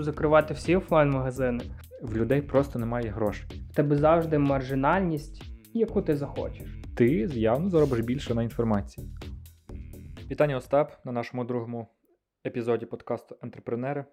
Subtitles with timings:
[0.00, 1.64] щоб закривати всі офлайн-магазини.
[2.02, 3.46] В людей просто немає грошей.
[3.70, 5.42] В тебе завжди маржинальність,
[5.74, 6.68] яку ти захочеш.
[6.96, 9.08] Ти явно заробиш більше на інформації.
[10.30, 11.86] Вітання Остап на нашому другому
[12.46, 14.04] епізоді подкасту Ентрепренери.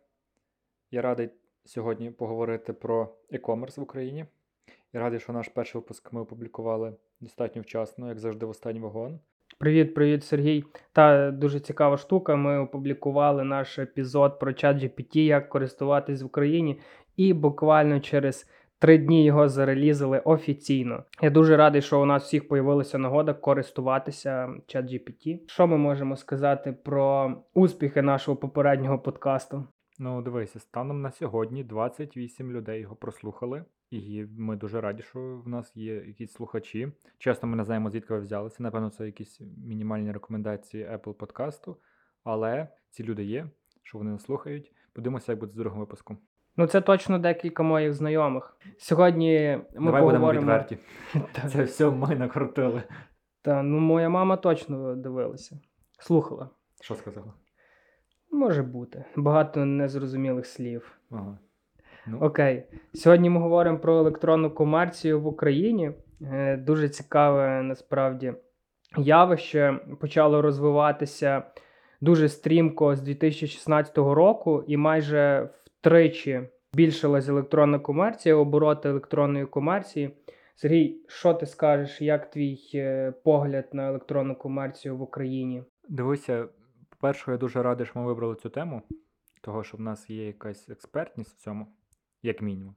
[0.91, 1.29] Я радий
[1.65, 4.25] сьогодні поговорити про e-commerce в Україні.
[4.93, 9.19] Я радий, що наш перший випуск ми опублікували достатньо вчасно, як завжди, в останній вагон.
[9.59, 10.63] Привіт, привіт, Сергій.
[10.93, 12.35] Та дуже цікава штука.
[12.35, 16.79] Ми опублікували наш епізод про чат GPT, як користуватись в Україні,
[17.15, 21.03] і буквально через три дні його зарелізили офіційно.
[21.21, 25.39] Я дуже радий, що у нас всіх появилася нагода користуватися чат GPT.
[25.47, 29.67] Що ми можемо сказати про успіхи нашого попереднього подкасту?
[29.99, 35.49] Ну, дивися, станом на сьогодні 28 людей його прослухали, і ми дуже раді, що в
[35.49, 36.91] нас є якісь слухачі.
[37.17, 38.63] Чесно, ми не знаємо, звідки ви взялися.
[38.63, 41.77] Напевно, це якісь мінімальні рекомендації Apple подкасту,
[42.23, 43.49] але ці люди є,
[43.83, 44.71] що вони нас слухають.
[44.93, 46.17] Подивимося, як буде з другим випуском.
[46.57, 48.57] Ну, це точно декілька моїх знайомих.
[48.77, 50.25] Сьогодні ми Давай поговоримо...
[50.25, 50.77] будемо відверті.
[51.51, 52.83] Це все ми накрутили.
[53.41, 55.59] та, ну моя мама точно дивилася,
[55.99, 56.49] слухала.
[56.81, 57.33] Що сказала?
[58.31, 59.05] Може бути.
[59.15, 60.99] Багато незрозумілих слів.
[61.11, 61.37] Ага.
[62.07, 62.63] Ну, Окей.
[62.93, 65.91] Сьогодні ми говоримо про електронну комерцію в Україні.
[66.21, 68.33] Е, Дуже цікаве насправді
[68.97, 71.43] явище почало розвиватися
[72.01, 76.41] дуже стрімко з 2016 року, і майже втричі
[76.73, 80.11] збільшилась електронна комерція, обороти електронної комерції.
[80.55, 85.63] Сергій, що ти скажеш, як твій е, погляд на електронну комерцію в Україні?
[85.89, 86.47] Дивися,
[86.89, 88.81] по-перше, я дуже радий, що ми вибрали цю тему,
[89.41, 91.67] того, що в нас є якась експертність в цьому,
[92.23, 92.75] як мінімум.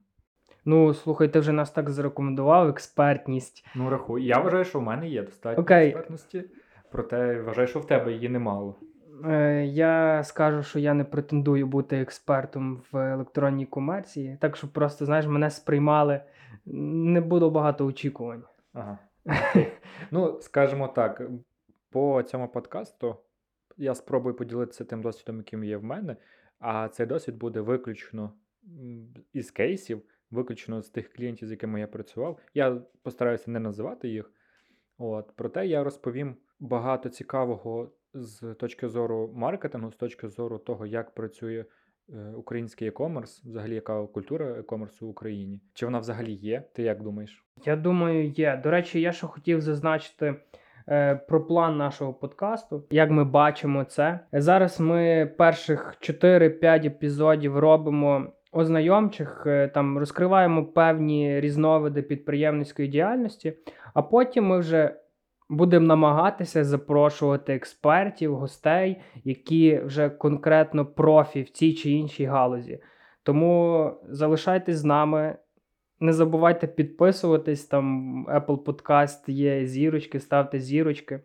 [0.65, 3.65] Ну, слухай, ти вже нас так зарекомендував, експертність.
[3.75, 4.25] Ну, рахуй.
[4.25, 5.87] Я вважаю, що в мене є достатньо Окей.
[5.87, 6.43] експертності,
[6.91, 8.79] проте вважаю, що в тебе її немало.
[9.25, 15.05] Е, Я скажу, що я не претендую бути експертом в електронній комерції, так що просто,
[15.05, 16.21] знаєш, мене сприймали.
[16.65, 18.43] Не було багато очікувань.
[18.73, 18.97] Ага.
[20.11, 21.21] Ну, скажімо так,
[21.89, 23.15] по цьому подкасту
[23.77, 26.15] я спробую поділитися тим досвідом, яким є в мене,
[26.59, 28.33] а цей досвід буде виключно
[29.33, 30.01] із кейсів,
[30.31, 32.39] виключно з тих клієнтів, з якими я працював.
[32.53, 34.31] Я постараюся не називати їх.
[34.97, 41.13] От, проте я розповім багато цікавого з точки зору маркетингу, з точки зору того, як
[41.13, 41.65] працює
[42.09, 45.61] е, український e-commerce, взагалі яка культура e-commerce в Україні.
[45.73, 46.63] Чи вона взагалі є?
[46.73, 47.45] Ти як думаєш?
[47.65, 48.61] Я думаю, є.
[48.63, 50.35] До речі, я ще хотів зазначити
[50.89, 54.19] е, про план нашого подкасту, як ми бачимо це.
[54.33, 63.53] Зараз ми перших 4-5 епізодів робимо ознайомчих, е, там розкриваємо певні різновиди підприємницької діяльності,
[63.93, 64.95] а потім ми вже
[65.49, 72.79] будемо намагатися запрошувати експертів, гостей, які вже конкретно профі в цій чи іншій галузі.
[73.23, 75.35] Тому залишайтесь з нами.
[75.99, 81.19] Не забувайте підписуватись, там Apple Podcast є зірочки, ставте зірочки.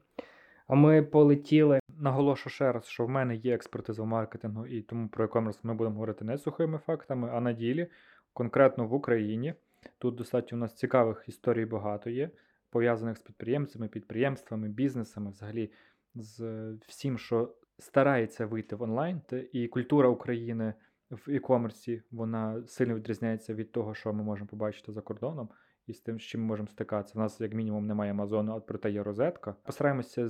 [0.66, 1.80] А ми полетіли.
[1.98, 5.74] Наголошу ще раз, що в мене є експертиза в маркетингу, і тому про e-commerce ми
[5.74, 7.86] будемо говорити не сухими фактами, а на ділі,
[8.32, 9.54] конкретно в Україні.
[9.98, 12.30] Тут достатньо у нас цікавих історій багато є,
[12.70, 15.72] пов'язаних з підприємцями, підприємствами, бізнесами, взагалі
[16.14, 19.20] з е, всім, що старається вийти в онлайн.
[19.52, 20.74] І культура України
[21.10, 25.48] в e-commerce, вона сильно відрізняється від того, що ми можемо побачити за кордоном.
[25.86, 27.18] І з тим, з чим ми можемо стикатися.
[27.18, 29.54] У нас, як мінімум, немає Амазону, а проте є розетка.
[29.62, 30.28] Постараємося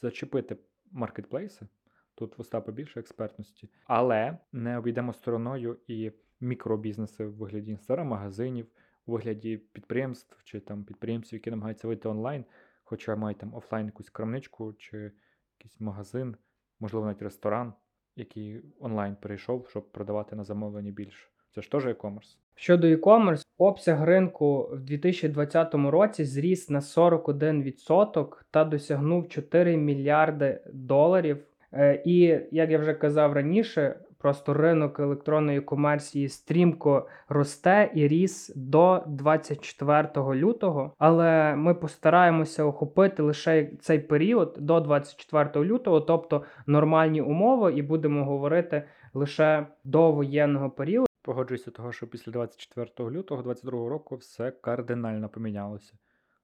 [0.00, 0.56] зачепити
[0.92, 1.66] маркетплейси.
[2.14, 8.66] Тут в Остапа більше експертності, але не обійдемо стороною і мікробізнеси в вигляді інстаграм-магазинів,
[9.06, 12.44] у вигляді підприємств чи там підприємців, які намагаються вийти онлайн,
[12.84, 15.12] хоча мають там офлайн якусь крамничку чи
[15.58, 16.36] якийсь магазин,
[16.80, 17.72] можливо, навіть ресторан,
[18.16, 21.28] який онлайн перейшов, щоб продавати на замовлення більше.
[21.50, 22.36] Це ж теж e-commerce.
[22.54, 31.38] Щодо e-commerce, обсяг ринку в 2020 році зріс на 41% та досягнув 4 мільярди доларів.
[31.72, 38.52] Е, І як я вже казав раніше, просто ринок електронної комерції стрімко росте і ріс
[38.56, 40.92] до 24 лютого.
[40.98, 48.24] Але ми постараємося охопити лише цей період до 24 лютого, тобто нормальні умови, і будемо
[48.24, 48.82] говорити
[49.14, 51.06] лише до воєнного періоду.
[51.24, 55.98] Погоджуюся того, що після 24 лютого 2022 року все кардинально помінялося.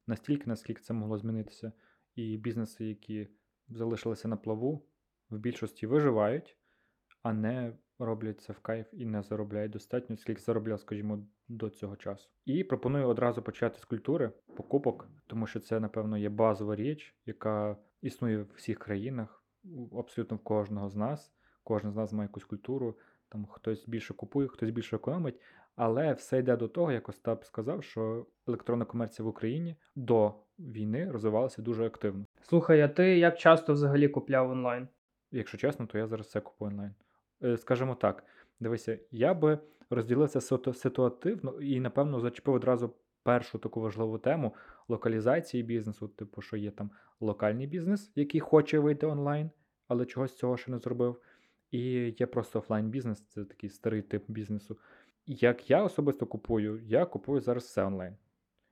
[0.06, 1.73] Настільки, наскільки це могло змінитися.
[2.15, 3.29] І бізнеси, які
[3.69, 4.87] залишилися на плаву,
[5.31, 6.56] в більшості виживають,
[7.23, 11.97] а не роблять це в кайф і не заробляють достатньо, скільки заробляв, скажімо, до цього
[11.97, 12.31] часу.
[12.44, 17.76] І пропоную одразу почати з культури, покупок, тому що це, напевно, є базова річ, яка
[18.03, 19.44] існує в всіх країнах,
[19.93, 21.33] абсолютно в кожного з нас.
[21.65, 22.99] Кожен з нас має якусь культуру
[23.32, 25.41] там хтось більше купує, хтось більше економить.
[25.77, 31.11] Але все йде до того, як Остап сказав, що електронна комерція в Україні до війни
[31.11, 32.27] розвивалася дуже активно.
[32.43, 34.88] Слухай, а ти як часто взагалі купляв онлайн?
[35.31, 36.94] Якщо чесно, то я зараз все купую онлайн.
[37.43, 38.25] Е, Скажімо так,
[38.61, 39.59] дивися, я би
[39.91, 44.55] розділив це ситу- ситуативно і, напевно, зачепив одразу першу таку важливу тему
[44.88, 46.91] локалізації бізнесу, типу, що є там
[47.21, 49.50] локальний бізнес, який хоче вийти онлайн,
[49.88, 51.21] але чогось цього ще не зробив.
[51.70, 51.81] І
[52.19, 54.78] є просто офлайн бізнес, це такий старий тип бізнесу.
[55.26, 58.17] Як я особисто купую, я купую зараз все онлайн.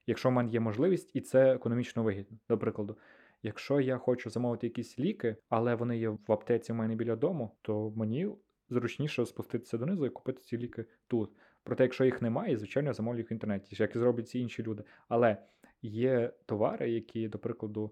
[0.07, 2.39] Якщо в мене є можливість, і це економічно вигідно.
[2.49, 2.99] До прикладу,
[3.43, 7.51] якщо я хочу замовити якісь ліки, але вони є в аптеці в мене біля дому,
[7.63, 8.29] то мені
[8.71, 11.31] зручніше спуститися донизу і купити ці ліки тут.
[11.63, 14.63] Проте, якщо їх немає, звичайно, я замовлю їх в інтернеті, як і зроблять ці інші
[14.63, 14.85] люди.
[15.09, 15.37] Але
[15.83, 17.91] є товари, які, до прикладу,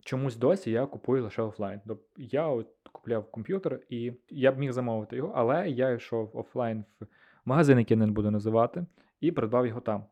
[0.00, 1.80] чомусь досі я купую лише офлайн.
[2.16, 7.06] Я от купляв комп'ютер, і я б міг замовити його, але я йшов офлайн в
[7.44, 8.86] магазин, який не буду називати,
[9.20, 10.04] і придбав його там.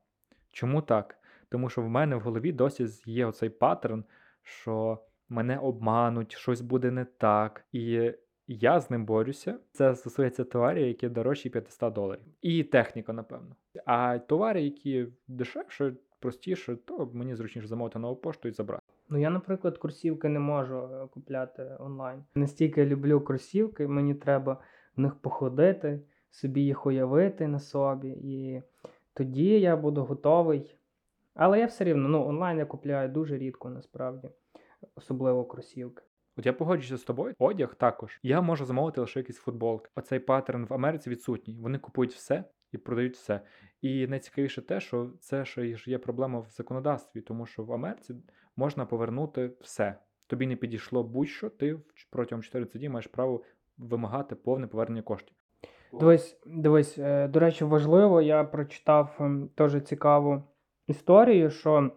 [0.52, 1.18] Чому так?
[1.48, 4.04] Тому що в мене в голові досі є оцей паттерн,
[4.42, 4.98] що
[5.28, 7.64] мене обмануть, щось буде не так.
[7.72, 8.12] І
[8.46, 9.58] я з ним борюся.
[9.72, 12.24] Це стосується товарів, які дорожчі 500 доларів.
[12.42, 13.56] І техніка, напевно.
[13.84, 18.82] А товари, які дешевше, простіше, то мені зручніше замовити нову пошту і забрати.
[19.08, 22.24] Ну я, наприклад, кросівки не можу е, купляти онлайн.
[22.34, 24.60] Настільки люблю кросівки, мені треба
[24.96, 26.00] в них походити,
[26.30, 28.62] собі їх уявити на собі, і
[29.14, 30.76] тоді я буду готовий.
[31.34, 34.28] Але я все рівно ну, онлайн я купляю дуже рідко насправді,
[34.94, 36.02] особливо кросівки.
[36.36, 38.20] От я погоджуюся з тобою, одяг також.
[38.22, 39.90] Я можу замовити лише якісь футболки.
[39.94, 41.58] Оцей паттерн в Америці відсутній.
[41.60, 43.40] Вони купують все і продають все.
[43.80, 48.14] І найцікавіше те, що це ще ж є проблема в законодавстві, тому що в Америці
[48.56, 49.96] можна повернути все.
[50.26, 51.78] Тобі не підійшло будь-що, ти
[52.10, 53.42] протягом 14 днів маєш право
[53.78, 55.36] вимагати повне повернення коштів.
[55.92, 60.42] Дивись, дивись, е, до речі, важливо, я прочитав ем, теж цікаву
[60.86, 61.90] історію, що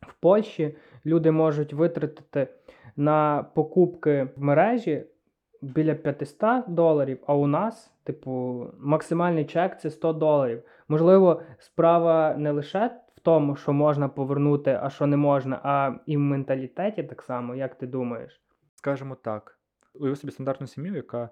[0.00, 0.76] в Польщі
[1.06, 2.48] люди можуть витратити
[2.96, 5.06] на покупки в мережі
[5.62, 10.62] біля 500 доларів, а у нас, типу, максимальний чек це 100 доларів.
[10.88, 16.16] Можливо, справа не лише в тому, що можна повернути, а що не можна, а і
[16.16, 18.42] в менталітеті так само, як ти думаєш?
[18.74, 19.58] Скажімо так,
[19.94, 21.30] уяви собі стандартну сім'ю, яка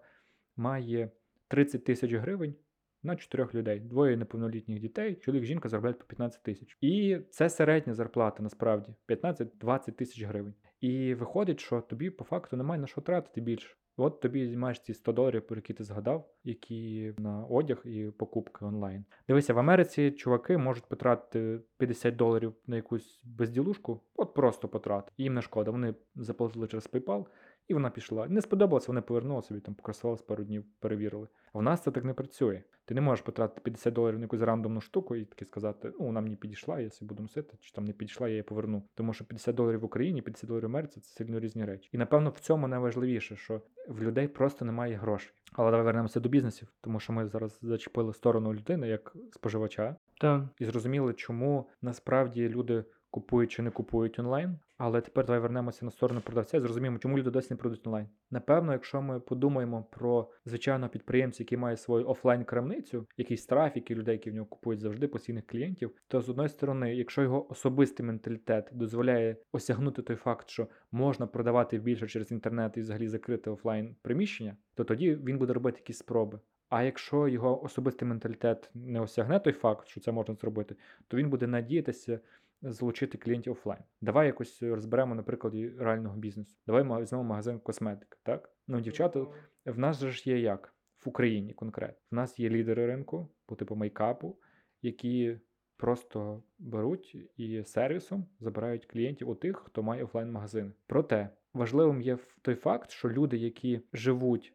[0.57, 1.11] має
[1.49, 2.55] 30 тисяч гривень
[3.03, 6.79] на чотирьох людей, двоє неповнолітніх дітей, чоловік, жінка заробляють по 15 тисяч.
[6.81, 10.55] І це середня зарплата насправді 15-20 тисяч гривень.
[10.81, 13.77] І виходить, що тобі по факту немає на що тратити більше.
[13.97, 18.65] От тобі маєш ці 100 доларів, про які ти згадав, які на одяг і покупки
[18.65, 19.05] онлайн.
[19.29, 25.13] Дивися, в Америці чуваки можуть потратити 50 доларів на якусь безділушку, от просто потрати.
[25.19, 25.71] Їм не шкода.
[25.71, 27.27] Вони заплатили через PayPal,
[27.69, 28.29] і вона пішла.
[28.29, 31.29] Не сподобалося, вони повернули собі, там покрасувалися пару днів, перевірили.
[31.53, 32.63] А в нас це так не працює.
[32.85, 36.21] Ти не можеш потратити 50 доларів на якусь рандомну штуку і таки сказати, ну вона
[36.21, 38.83] мені підійшла, я собі буду носити, чи там не підійшла, я її поверну.
[38.95, 41.91] Тому що 50 доларів в Україні, 50 доларів в Америці це сильно різні речі.
[41.93, 45.33] І напевно в цьому найважливіше, що в людей просто немає грошей.
[45.53, 50.45] Але давай вернемося до бізнесів, тому що ми зараз зачепили сторону людини як споживача, Так.
[50.59, 52.85] і зрозуміли, чому насправді люди
[53.15, 54.59] купують чи не купують онлайн.
[54.79, 58.09] Але тепер давай вернемося на сторону продавця і зрозуміємо, чому люди досі не продають онлайн.
[58.31, 63.95] Напевно, якщо ми подумаємо про звичайного підприємця, який має свою офлайн крамницю, якийсь трафік і
[63.95, 68.07] людей, які в нього купують завжди постійних клієнтів, то з одної сторони, якщо його особистий
[68.07, 73.97] менталітет дозволяє осягнути той факт, що можна продавати більше через інтернет і взагалі закрити офлайн
[74.03, 76.41] приміщення, то тоді він буде робити якісь спроби.
[76.69, 80.77] А якщо його особистий менталітет не осягне той факт, що це можна зробити,
[81.09, 82.21] то він буде надіятися
[82.65, 83.83] залучити клієнтів офлайн.
[84.01, 86.57] Давай якось розберемо на прикладі реального бізнесу.
[86.67, 88.19] Давай візьмемо магазин косметики.
[88.23, 89.27] Так ну дівчата,
[89.67, 91.99] в нас же ж є як в Україні конкретно.
[92.11, 94.39] В нас є лідери ринку по типу мейкапу,
[94.83, 95.39] які
[95.77, 100.73] просто беруть і сервісом забирають клієнтів у тих, хто має офлайн магазини.
[100.87, 104.55] Проте важливим є той факт, що люди, які живуть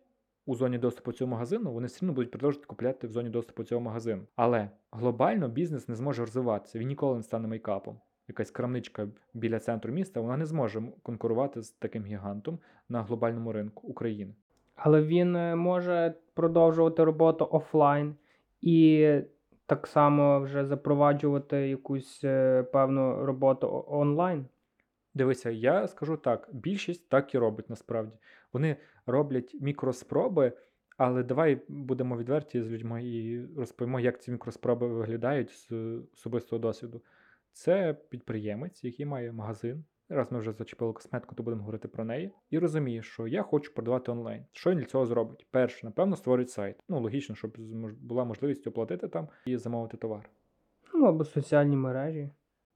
[0.50, 3.82] у зоні доступу цього магазину, вони все одно будуть продовжувати купляти в зоні доступу цього
[3.82, 4.22] магазину.
[4.36, 6.80] Але глобально бізнес не зможе розвиватися.
[6.80, 8.00] Він ніколи не стане мейкапом.
[8.28, 13.88] Якась крамничка біля центру міста, вона не зможе конкурувати з таким гігантом на глобальному ринку
[13.88, 14.34] України.
[14.76, 18.16] Але він е, може продовжувати роботу офлайн
[18.62, 19.10] і
[19.66, 24.46] так само вже запроваджувати якусь е, певну роботу онлайн.
[25.14, 28.18] Дивися, я скажу так: більшість так і робить насправді.
[28.54, 30.54] Вони роблять мікроспроби,
[30.98, 35.72] але давай будемо відверті з людьми і розповімо, як ці мікроспроби виглядають з
[36.14, 37.02] особистого досвіду.
[37.54, 42.32] Це підприємець, який має магазин раз ми вже зачепили косметику, то будемо говорити про неї.
[42.50, 44.46] І розуміє, що я хочу продавати онлайн.
[44.52, 45.48] Що він для цього зробить?
[45.52, 46.84] Перше, напевно, створить сайт.
[46.90, 47.58] Ну, логічно, щоб
[48.02, 50.30] була можливість оплатити там і замовити товар.
[50.94, 52.30] Ну або соціальні мережі.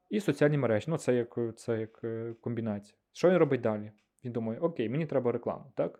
[0.09, 0.85] І соціальні мережі.
[0.89, 2.97] Ну, це як, це як е, комбінація.
[3.11, 3.91] Що він робить далі?
[4.25, 5.99] Він думає, окей, мені треба рекламу, так?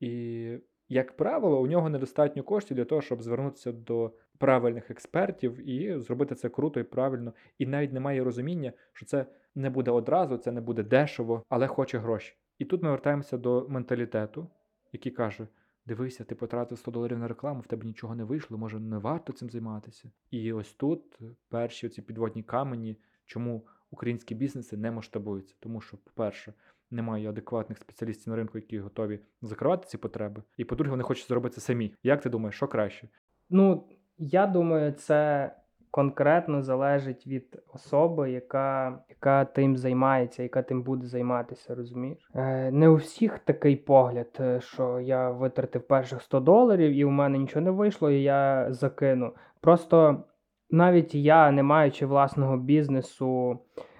[0.00, 5.98] І, як правило, у нього недостатньо коштів для того, щоб звернутися до правильних експертів і
[5.98, 7.34] зробити це круто і правильно.
[7.58, 11.98] І навіть немає розуміння, що це не буде одразу, це не буде дешево, але хоче
[11.98, 12.36] гроші.
[12.58, 14.50] І тут ми вертаємося до менталітету,
[14.92, 15.46] який каже:
[15.86, 19.32] Дивися, ти потратив 100 доларів на рекламу, в тебе нічого не вийшло, може не варто
[19.32, 20.10] цим займатися.
[20.30, 25.54] І ось тут перші ці підводні камені, чому українські бізнеси не масштабуються.
[25.60, 26.54] Тому що, по-перше,
[26.90, 30.42] немає адекватних спеціалістів на ринку, які готові закривати ці потреби.
[30.56, 31.94] І по-друге, вони хочуть зробити це самі.
[32.02, 33.08] Як ти думаєш, що краще?
[33.50, 33.84] Ну,
[34.18, 35.50] я думаю, це
[35.90, 42.30] конкретно залежить від особи, яка, яка тим займається, яка тим буде займатися, розумієш?
[42.34, 47.10] Е, не у всіх такий погляд, е, що я витратив перших 100 доларів і у
[47.10, 49.32] мене нічого не вийшло, і я закину.
[49.60, 50.24] Просто
[50.70, 53.58] навіть я, не маючи власного бізнесу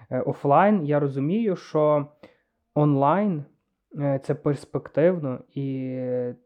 [0.09, 2.07] е, офлайн, я розумію, що
[2.73, 3.43] онлайн
[3.99, 5.97] е, це перспективно, і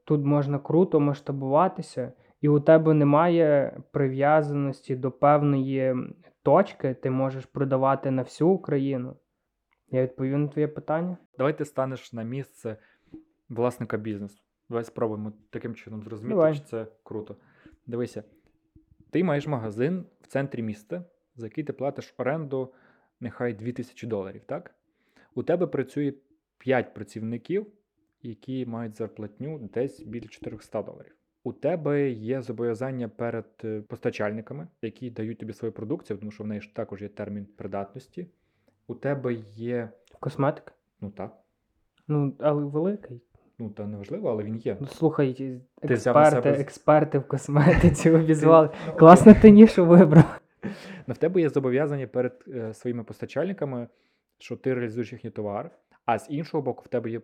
[0.04, 5.96] тут можна круто масштабуватися і у тебе немає прив'язаності до певної
[6.44, 9.16] точки, ти можеш продавати на всю Україну.
[9.92, 11.18] Я відповів на твоє питання.
[11.38, 12.78] Давай ти станеш на місце
[13.50, 14.44] власника бізнесу.
[14.70, 16.54] Давай спробуємо таким чином зрозуміти, Давай.
[16.54, 17.36] чи це круто.
[17.88, 18.24] Дивися,
[19.12, 21.06] ти маєш магазин в центрі міста,
[21.36, 22.74] за який ти платиш оренду
[23.20, 24.76] нехай 2000 доларів, так?
[25.36, 26.14] У тебе працює
[26.58, 27.68] 5 працівників,
[28.22, 31.16] які мають зарплатню десь біля 400 доларів.
[31.44, 36.48] У тебе є зобов'язання перед е, постачальниками, які дають тобі свою продукцію, тому що в
[36.48, 38.28] неї ж також є термін придатності.
[38.88, 39.90] У тебе є,
[40.20, 40.72] Косметика?
[41.02, 41.38] ну так,
[42.08, 43.22] Ну, але великий.
[43.60, 44.78] ну та неважливо, але він є.
[44.82, 48.70] Ну, слухай, експерти, себе експерти в косметиці обізвали.
[48.98, 50.40] Класно ти нішу вибрав.
[51.08, 53.88] Ну, в тебе є зобов'язання перед е, своїми постачальниками,
[54.40, 55.72] що ти реалізуєш їхній товар,
[56.06, 57.22] а з іншого боку, в тебе є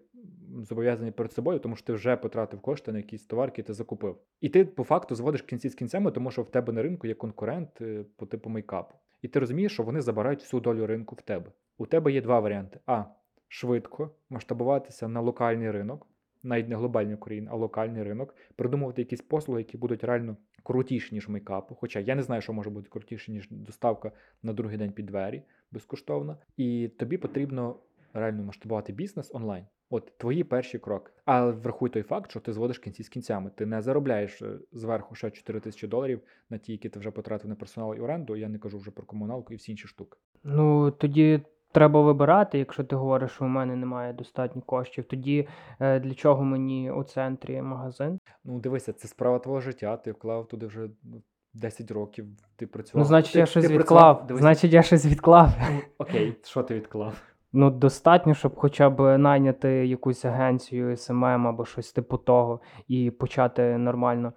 [0.58, 4.18] зобов'язання перед собою, тому що ти вже потратив кошти на якийсь товар, який ти закупив.
[4.42, 7.14] І ти по факту зводиш кінці з кінцями, тому що в тебе на ринку є
[7.14, 8.96] конкурент е, по типу мейкапу.
[9.22, 11.52] І ти розумієш, що вони забирають всю долю ринку в тебе.
[11.78, 13.04] У тебе є два варіанти: а
[13.48, 16.08] швидко масштабуватися на локальний ринок,
[16.44, 21.30] навіть не глобальний Україн, а локальний ринок, придумувати якісь послуги, які будуть реально крутіші, ніж
[21.30, 21.76] мейкапу.
[21.76, 24.12] Хоча я не знаю, що може бути крутіше, ніж доставка
[24.44, 26.38] на другий день під двері безкоштовно.
[26.58, 27.76] І тобі потрібно
[28.14, 29.66] реально масштабувати бізнес онлайн.
[29.90, 31.12] От твої перші кроки.
[31.26, 33.52] Але врахуй той факт, що ти зводиш кінці з кінцями.
[33.56, 37.50] Ти не заробляєш е, зверху ще 4 тисячі доларів на ті, які ти вже потратив
[37.50, 38.36] на персонал і оренду.
[38.36, 40.18] Я не кажу вже про комуналку і всі інші штуки.
[40.44, 45.04] Ну, тоді треба вибирати, якщо ти говориш, що у мене немає достатньо коштів.
[45.06, 45.48] Тоді
[45.80, 48.20] е, для чого мені у центрі магазин?
[48.44, 49.98] Ну, дивися, це справа твого життя.
[49.98, 51.22] Ти вклав туди вже ну,
[51.54, 52.26] 10 років.
[52.56, 53.00] Ти працював.
[53.04, 54.18] Ну, значить, ти, я щось ти відклав.
[54.18, 55.50] працював- Значить, я щось відклав.
[55.72, 57.22] ну, окей, що ти відклав?
[57.54, 63.78] Ну, достатньо, щоб хоча б найняти якусь агенцію СММ або щось типу того, і почати
[63.78, 64.34] нормально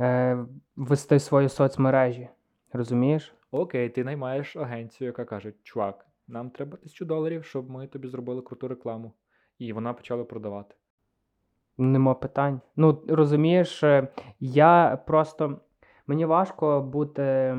[0.00, 0.38] е,
[0.76, 2.28] вести свої соцмережі.
[2.72, 3.34] Розумієш?
[3.50, 8.42] Окей, ти наймаєш агенцію, яка каже: чувак, нам треба тисячу доларів, щоб ми тобі зробили
[8.42, 9.12] круту рекламу.
[9.58, 10.74] І вона почала продавати.
[11.78, 12.60] Нема питань.
[12.76, 14.08] Ну, розумієш, е,
[14.40, 15.60] я просто
[16.06, 17.56] мені важко бути е,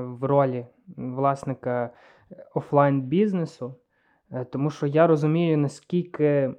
[0.00, 0.66] в ролі
[0.96, 1.90] власника
[2.54, 3.74] офлайн бізнесу,
[4.30, 6.54] е, тому що я розумію, наскільки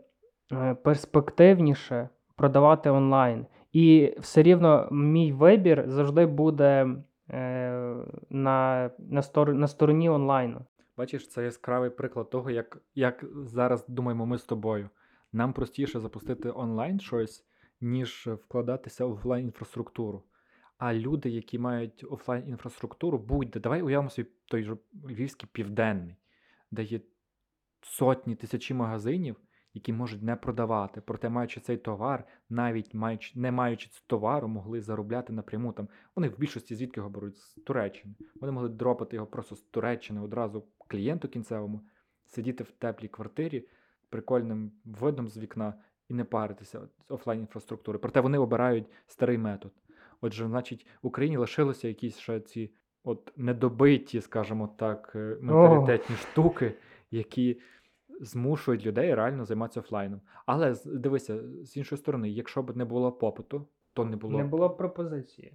[0.52, 3.46] е, перспективніше продавати онлайн.
[3.72, 6.88] І все рівно мій вибір завжди буде
[7.30, 7.96] е,
[8.30, 10.62] на, на, стор- на стороні онлайну.
[11.00, 14.90] Бачиш, це яскравий приклад того, як, як зараз думаємо ми з тобою.
[15.34, 17.46] Нам простіше запустити онлайн щось,
[17.82, 20.24] ніж вкладатися в офлайн інфраструктуру.
[20.78, 26.16] А люди, які мають офлайн інфраструктуру, будь-де, давай уявимо собі той же львівський південний,
[26.72, 27.02] де є
[27.82, 29.36] сотні тисячі магазинів,
[29.74, 31.02] які можуть не продавати.
[31.02, 35.74] Проте, маючи цей товар, навіть маючи, не маючи цього товару, могли заробляти напряму.
[35.74, 38.16] Там вони в більшості звідки його беруть з Туреччини.
[38.42, 41.82] Вони могли дропати його просто з Туреччини одразу клієнту кінцевому,
[42.26, 43.68] сидіти в теплій квартирі
[44.10, 45.74] прикольним видом з вікна
[46.10, 48.00] і не паритися з офлайн інфраструктури.
[48.00, 49.72] Проте вони обирають старий метод.
[50.22, 52.72] Отже, значить, в Україні лишилося якісь ще ці
[53.04, 56.74] от недобиті, скажімо так, е, менталітетні штуки,
[57.12, 57.62] які
[58.22, 60.22] змушують людей реально займатися офлайном.
[60.46, 64.38] Але дивися, з іншої сторони, якщо б не було попиту, то не було.
[64.38, 65.54] Не було пропозиції.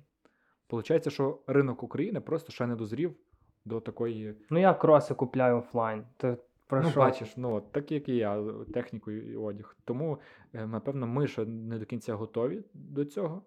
[0.66, 3.16] Получається, що ринок України просто ще не дозрів
[3.64, 4.34] до такої.
[4.50, 6.04] Ну, я кроси купляю офлайн.
[6.16, 7.00] Ти Про ну, що?
[7.00, 8.44] бачиш, ну от, так як і я,
[8.74, 9.76] техніку і одяг.
[9.84, 10.18] Тому,
[10.52, 13.42] е, напевно, ми ще не до кінця готові до цього.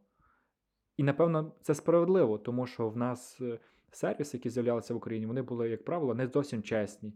[0.98, 3.60] І, напевно, це справедливо, тому що в нас е,
[3.92, 7.14] сервіси, які з'являлися в Україні, вони були, як правило, не зовсім чесні,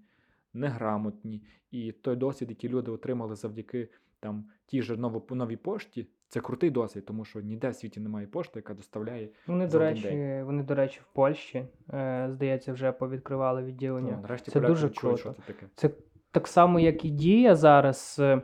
[0.53, 1.43] неграмотні.
[1.71, 3.89] І той досвід, який люди отримали завдяки
[4.21, 8.27] там, тій же ново- новій пошті, це крутий досвід, тому що ніде в світі немає
[8.27, 9.29] пошти, яка доставляє.
[9.47, 14.11] Вони, до за один речі, вони, до речі, в Польщі, е, здається, вже повідкривали відділення.
[14.15, 15.35] Ну, нарешті Це дуже відчують, круто.
[15.35, 15.65] що це таке.
[15.75, 15.89] Це
[16.31, 18.17] так само, як і дія зараз.
[18.19, 18.41] е,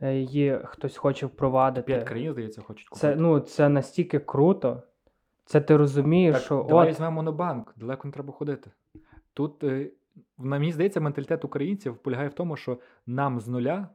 [0.00, 1.86] е, Її хтось хоче впровадити.
[1.86, 3.06] П'ять країн, здається, хочуть купити.
[3.14, 4.82] Це, ну, це настільки круто.
[5.44, 8.70] Це ти розумієш, Так, що давай от візьмемо монобанк, далеко не треба ходити.
[9.34, 9.90] Тут, е,
[10.38, 13.88] на мені здається, менталітет українців полягає в тому, що нам з нуля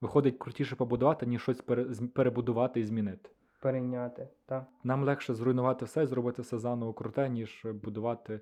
[0.00, 1.84] виходить крутіше побудувати, ніж щось пере-
[2.14, 3.30] перебудувати і змінити.
[3.60, 4.28] перейняти.
[4.46, 4.66] Та.
[4.84, 8.40] Нам легше зруйнувати все і зробити все заново круте, ніж будувати,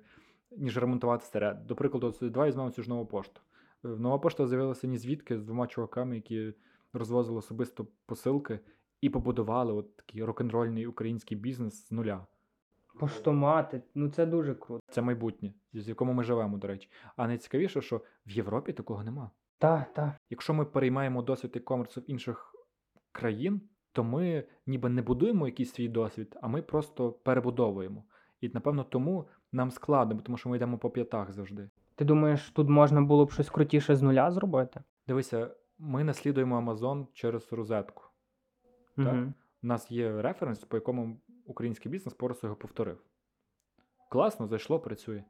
[0.57, 1.53] ніж ремонтувати старе.
[1.53, 3.41] До прикладу, давай візьмемо цю ж нову пошту.
[3.85, 6.53] Е, Нова пошта з'явилася ні звідки з двома чуваками, які
[6.93, 8.59] розвозили особисто посилки
[9.01, 12.25] і побудували от такий рок-н-рольний український бізнес з нуля.
[12.99, 14.81] Поштомати, ну це дуже круто.
[14.91, 16.89] Це майбутнє, з якому ми живемо, до речі.
[17.15, 19.31] А найцікавіше, що в Європі такого нема.
[19.57, 20.17] Та, та.
[20.29, 22.55] Якщо ми переймаємо досвід e-commerce в інших
[23.11, 28.03] країн, то ми ніби не будуємо якийсь свій досвід, а ми просто перебудовуємо.
[28.41, 31.69] І напевно тому нам складно, тому що ми йдемо по п'ятах завжди.
[31.95, 34.83] Ти думаєш, тут можна було б щось крутіше з нуля зробити?
[35.07, 38.03] Дивися, ми наслідуємо Amazon через розетку.
[38.95, 39.13] Так.
[39.13, 39.33] Угу.
[39.63, 42.97] У нас є референс, по якому український бізнес просто його повторив.
[44.09, 45.23] Класно, зайшло, працює.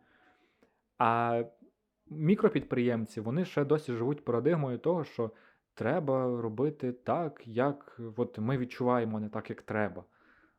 [0.97, 1.43] А
[2.09, 5.31] мікропідприємці вони ще досі живуть парадигмою того, що
[5.73, 10.03] треба робити так, як от ми відчуваємо, не так, як треба.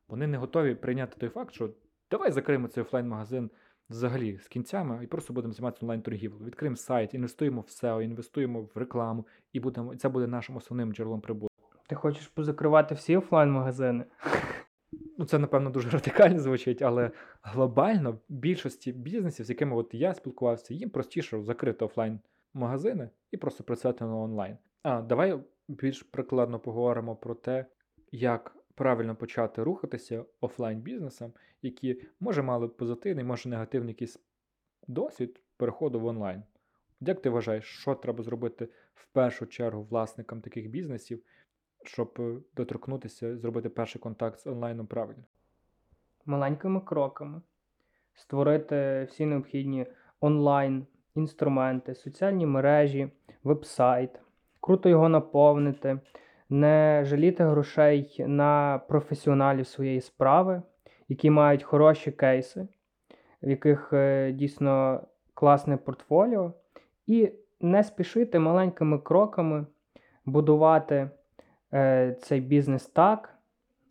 [0.09, 1.71] Вони не готові прийняти той факт, що
[2.11, 3.51] давай закриємо цей офлайн-магазин
[3.91, 6.47] взагалі з кінцями і просто будемо займатися онлайн-торгівлею.
[6.47, 10.95] Відкриємо сайт, інвестуємо в SEO, інвестуємо в рекламу, і будемо, і це буде нашим основним
[10.95, 11.57] джерелом прибутку.
[11.89, 14.05] Ти хочеш позакривати всі офлайн-магазини?
[15.19, 17.11] Ну, це, напевно, дуже радикально звучить, але
[17.43, 24.05] глобально більшості бізнесів, з якими от я спілкувався, їм простіше закрити офлайн-магазини і просто працювати
[24.05, 24.57] на онлайн.
[24.83, 27.67] А давай більш прикладно поговоримо про те,
[28.13, 31.33] як правильно почати рухатися офлайн-бізнесом,
[31.63, 34.19] які може мали позитивний, може негативний якийсь
[34.89, 36.43] досвід переходу в онлайн.
[37.01, 41.23] Як ти вважаєш, що треба зробити в першу чергу власникам таких бізнесів,
[41.89, 45.23] щоб е, доторкнутися, зробити перший контакт з онлайном правильно?
[46.27, 47.41] Маленькими кроками.
[48.15, 49.87] Створити всі необхідні
[50.21, 53.11] онлайн інструменти, соціальні мережі,
[53.45, 54.21] веб-сайт.
[54.61, 56.01] Круто його наповнити,
[56.49, 60.63] не жаліти грошей на професіоналів своєї справи,
[61.09, 62.69] які мають хороші кейси,
[63.43, 65.03] в яких е, дійсно
[65.35, 66.53] класне портфоліо,
[67.07, 69.67] і не спішити маленькими кроками
[70.25, 71.11] будувати
[72.21, 73.39] цей бізнес так,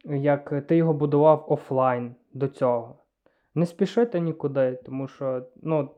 [0.06, 3.00] як ти його будував офлайн до цього.
[3.56, 5.90] Не спішити нікуди, тому що ну,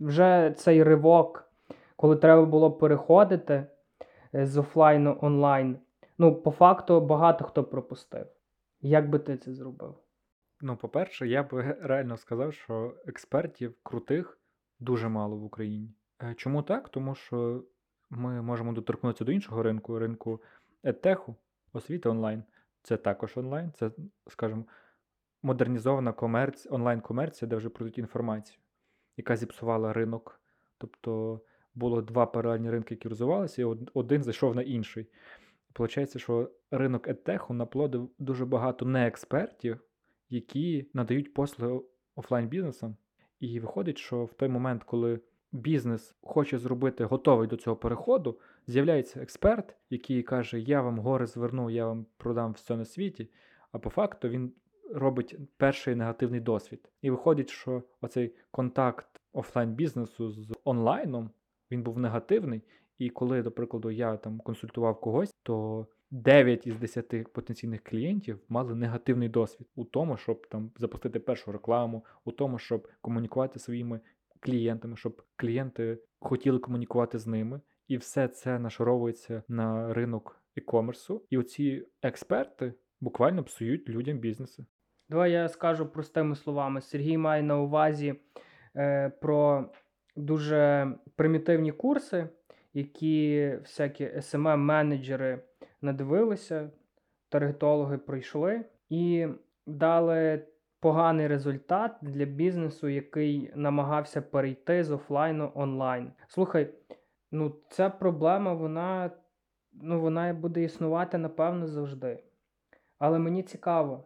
[0.00, 1.52] вже цей ривок,
[1.96, 3.66] коли треба було переходити
[4.34, 5.78] е, з офлайну онлайн,
[6.18, 8.26] ну, по факту багато хто пропустив.
[8.80, 9.94] Як би ти це зробив?
[10.60, 11.48] Ну, по-перше, я б
[11.82, 14.38] реально сказав, що експертів крутих
[14.80, 15.94] дуже мало в Україні.
[16.22, 16.88] Е, Чому так?
[16.88, 17.64] Тому що
[18.10, 20.40] ми можемо доторкнутися до іншого ринку, ринку
[20.84, 21.36] едтеху,
[21.72, 22.42] освіти онлайн.
[22.82, 23.90] Це також онлайн, це,
[24.28, 24.64] скажімо,
[25.42, 26.66] модернізована комерц...
[26.70, 28.58] онлайн-комерція, де вже продають інформацію,
[29.16, 30.40] яка зіпсувала ринок.
[30.78, 31.40] Тобто
[31.74, 33.64] було два паралельні ринки, які розвивалися, і
[33.94, 35.08] один зайшов на інший.
[35.72, 39.80] Получається, що ринок едтеху наплодив дуже багато неекспертів,
[40.28, 41.80] які надають послуги
[42.16, 42.96] офлайн-бізнесам.
[43.40, 45.20] І виходить, що в той момент, коли
[45.52, 51.70] бізнес хоче зробити готовий до цього переходу, з'являється експерт, який каже: Я вам гори зверну,
[51.70, 53.30] я вам продам все на світі.
[53.72, 54.52] А по факту він
[54.94, 56.90] робить перший негативний досвід.
[57.02, 61.30] І виходить, що оцей контакт офлайн-бізнесу з онлайном
[61.70, 62.62] він був негативний.
[62.98, 68.74] І коли, до прикладу, я там консультував когось, то 9 із 10 потенційних клієнтів мали
[68.74, 74.00] негативний досвід у тому, щоб там запустити першу рекламу, у тому, щоб комунікувати своїми
[74.40, 81.20] клієнтами, щоб клієнти хотіли комунікувати з ними, і все це нашаровується на ринок e-commerce.
[81.30, 84.64] І оці експерти буквально псують людям бізнеси.
[85.08, 86.80] Давай я скажу простими словами.
[86.80, 88.14] Сергій має на увазі
[88.76, 89.70] е, про
[90.16, 92.28] дуже примітивні курси,
[92.74, 95.42] які всякі smm менеджери
[95.80, 96.70] надивилися,
[97.28, 99.26] таргетологи пройшли і
[99.66, 100.46] дали
[100.80, 106.12] поганий результат для бізнесу, який намагався перейти з офлайну онлайн.
[106.28, 106.74] Слухай,
[107.34, 109.10] Ну, ця проблема, вона,
[109.72, 112.22] ну, вона буде існувати, напевно, завжди.
[112.98, 114.04] Але мені цікаво,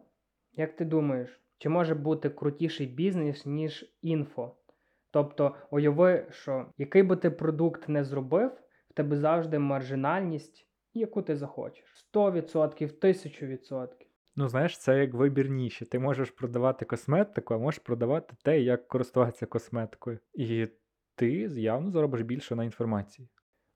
[0.53, 4.55] як ти думаєш, чи може бути крутіший бізнес, ніж інфо?
[5.11, 8.51] Тобто, уяви, що який би ти продукт не зробив,
[8.89, 11.85] в тебе завжди маржинальність, яку ти захочеш.
[12.13, 13.87] 100%, 1000%.
[14.35, 15.85] Ну, знаєш, це як вибір ніші.
[15.85, 20.19] Ти можеш продавати косметику, а можеш продавати те, як користуватися косметикою.
[20.33, 20.67] І
[21.17, 23.27] ти явно заробиш більше на інформації.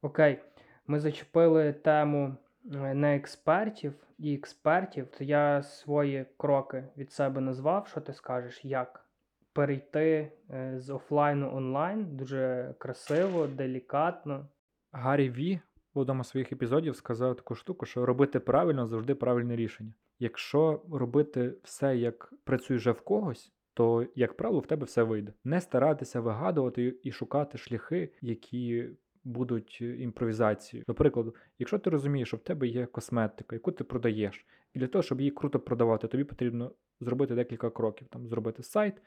[0.01, 0.39] Окей,
[0.88, 2.36] ми зачепили тему
[2.73, 5.08] е, не експертів і експертів.
[5.08, 7.88] То я свої кроки від себе назвав.
[7.88, 8.65] Що ти скажеш?
[8.65, 9.06] Як
[9.54, 14.47] перейти е, з офлайну онлайн дуже красиво, делікатно.
[14.91, 15.60] Гаррі Ві
[15.93, 19.93] в одному з своїх епізодів сказав таку штуку, що робити правильно завжди правильне рішення.
[20.19, 25.34] Якщо робити все, як працює вже в когось, то, як правило, в тебе все вийде.
[25.44, 28.89] Не старатися вигадувати і шукати шляхи, які
[29.24, 30.86] будуть е, імпровізацією.
[30.88, 34.88] До прикладу, якщо ти розумієш, що в тебе є косметика, яку ти продаєш, і для
[34.88, 39.02] того, щоб її круто продавати, тобі потрібно зробити декілька кроків, там зробити сайт,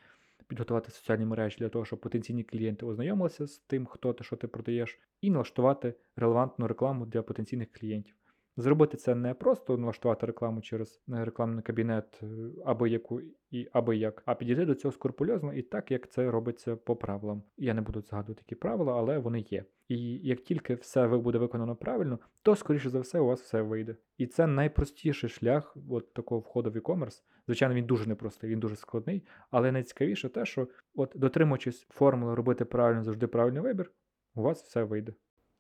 [0.47, 4.49] підготувати соціальні мережі для того, щоб потенційні клієнти ознайомилися з тим, хто ти, що ти
[4.49, 8.15] продаєш, і налаштувати релевантну рекламу для потенційних клієнтів.
[8.57, 12.27] Зробити це не просто налаштувати рекламу через е, рекламний кабінет е,
[12.65, 16.77] або яку і аби як, а підійти до цього скрупульозно і так, як це робиться
[16.77, 17.43] по правилам.
[17.57, 19.65] Я не буду згадувати які правила, але вони є.
[19.89, 23.97] І як тільки все буде виконано правильно, то скоріше за все у вас все вийде.
[24.19, 27.23] І це найпростіший шлях от такого входу в e-commerce.
[27.47, 32.65] Звичайно, він дуже непростий, він дуже складний, але найцікавіше те, що от дотримуючись формули робити
[32.65, 33.93] правильно, завжди правильний вибір,
[34.35, 35.13] у вас все вийде.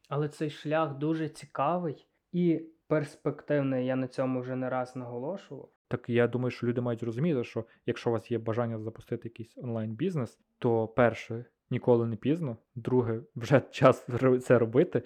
[0.09, 3.87] Але цей шлях дуже цікавий і перспективний.
[3.87, 5.68] Я на цьому вже не раз наголошував.
[5.88, 9.59] Так я думаю, що люди мають розуміти, що якщо у вас є бажання запустити якийсь
[9.59, 14.07] онлайн-бізнес, то перше ніколи не пізно, друге, вже час
[14.42, 15.03] це робити.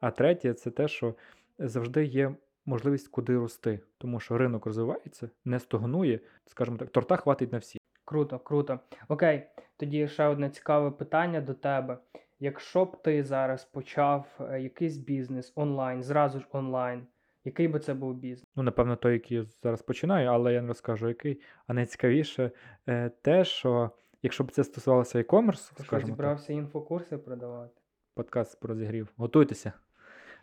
[0.00, 1.14] А третє, це те, що
[1.58, 2.34] завжди є
[2.66, 7.78] можливість куди рости, тому що ринок розвивається, не стогнує, скажімо так, торта хватить на всі.
[8.04, 8.80] Круто, круто.
[9.08, 9.42] Окей,
[9.76, 11.98] тоді ще одне цікаве питання до тебе.
[12.40, 17.06] Якщо б ти зараз почав е, якийсь бізнес онлайн, зразу ж онлайн,
[17.44, 18.48] який би це був бізнес?
[18.56, 21.40] Ну, напевно, той, який я зараз починаю, але я не розкажу який.
[21.66, 22.50] А найцікавіше
[22.88, 23.90] е, те, що
[24.22, 27.80] якщо б це стосувалося e-commerce, скажімо так, зібрався інфокурси продавати?
[28.14, 29.08] подкаст про розігрів.
[29.16, 29.72] Готуйтеся.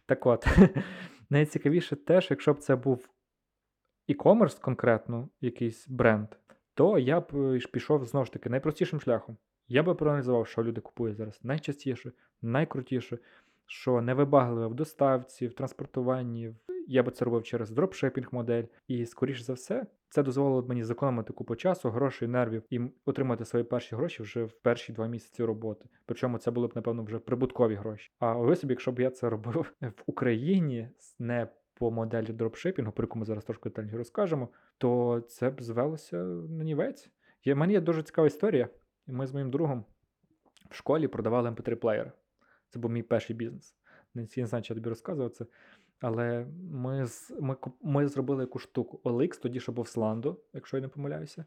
[0.06, 0.48] Так от,
[1.30, 3.10] найцікавіше те, що якщо б це був
[4.10, 6.28] e-commerce конкретно, якийсь бренд,
[6.74, 9.38] то я б е, пішов знову ж таки найпростішим шляхом.
[9.68, 13.18] Я би проаналізував, що люди купують зараз найчастіше, найкрутіше,
[13.66, 16.48] що невибагливе в доставці, в транспортуванні.
[16.50, 16.56] в-
[16.92, 18.64] Я би це робив через дропшипінг модель.
[18.88, 23.46] І, скоріш за все, це дозволило б мені зекономити купу часу, грошей, нервів і отримати
[23.46, 25.86] свої перші гроші вже в перші два місяці роботи.
[26.06, 28.12] Причому це були б, напевно, вже прибуткові гроші.
[28.20, 33.04] А ви собі, якщо б я це робив в Україні, не по моделі дропшипінгу, про
[33.04, 37.10] яку ми зараз трошки детальніше розкажемо, то це б звелося на нівець.
[37.46, 38.70] В мене є дуже цікава історія.
[39.08, 39.86] Ми з моїм другом
[40.70, 42.12] в школі продавали mp3-плеєри.
[42.70, 43.76] Це був мій перший бізнес.
[44.16, 45.46] Не знаю, чи я тобі розказував це.
[46.02, 49.00] Але ми, з, ми, ми зробили яку штуку.
[49.04, 51.46] OLX, тоді ще був Slando, якщо я не помиляюся.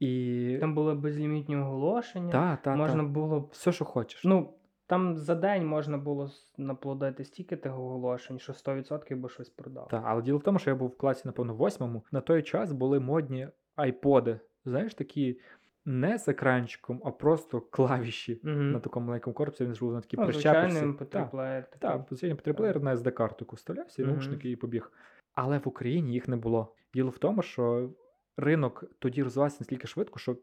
[0.00, 0.56] І.
[0.60, 3.08] Там були безлімітні оголошення, та, та, можна та.
[3.08, 3.48] було.
[3.52, 4.24] Все, що хочеш.
[4.24, 4.54] Ну,
[4.86, 9.88] там за день можна було наплодити стільки тих оголошень, що 100% би щось продав.
[9.88, 12.02] Так, але діло в тому, що я був в класі, напевно, восьмому.
[12.12, 14.40] На той час були модні айподи.
[14.64, 15.38] Знаєш, такі
[15.84, 18.52] не з екранчиком, а просто клавіші Угу.
[18.52, 19.64] на такому маленькому корпусі.
[19.64, 20.70] Він був на такій Ну, прищепці.
[20.70, 21.64] звичайний Так, mp3 плеєр.
[21.70, 21.80] такий.
[21.80, 24.14] Так, звичайно, потрібно на SD-карту вставлявся, і Мгм.
[24.14, 24.92] наушники і побіг.
[25.34, 26.74] Але в Україні їх не було.
[26.94, 27.90] Діло в тому, що
[28.36, 30.36] ринок тоді розвивався настільки швидко, що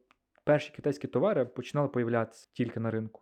[0.44, 3.22] перші китайські товари починали появлятися тільки на ринку.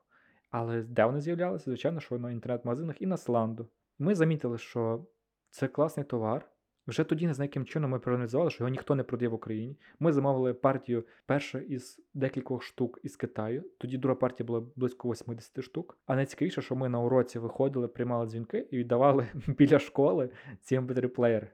[0.52, 1.66] Але де вони з'являлися?
[1.66, 3.68] Звичайно, що на інтернет-магазинах і на Сланду.
[4.00, 5.06] Ми замітили, що
[5.50, 6.46] це класний товар.
[6.90, 9.78] Вже тоді не знаю, яким чином ми проаналізували, що його ніхто не продає в Україні.
[10.00, 13.64] Ми замовили партію перша із декількох штук із Китаю.
[13.78, 15.98] Тоді друга партія була близько 80 штук.
[16.06, 20.30] А найцікавіше, що ми на уроці виходили, приймали дзвінки і віддавали біля школи
[20.62, 21.48] ці mp3-плеєри.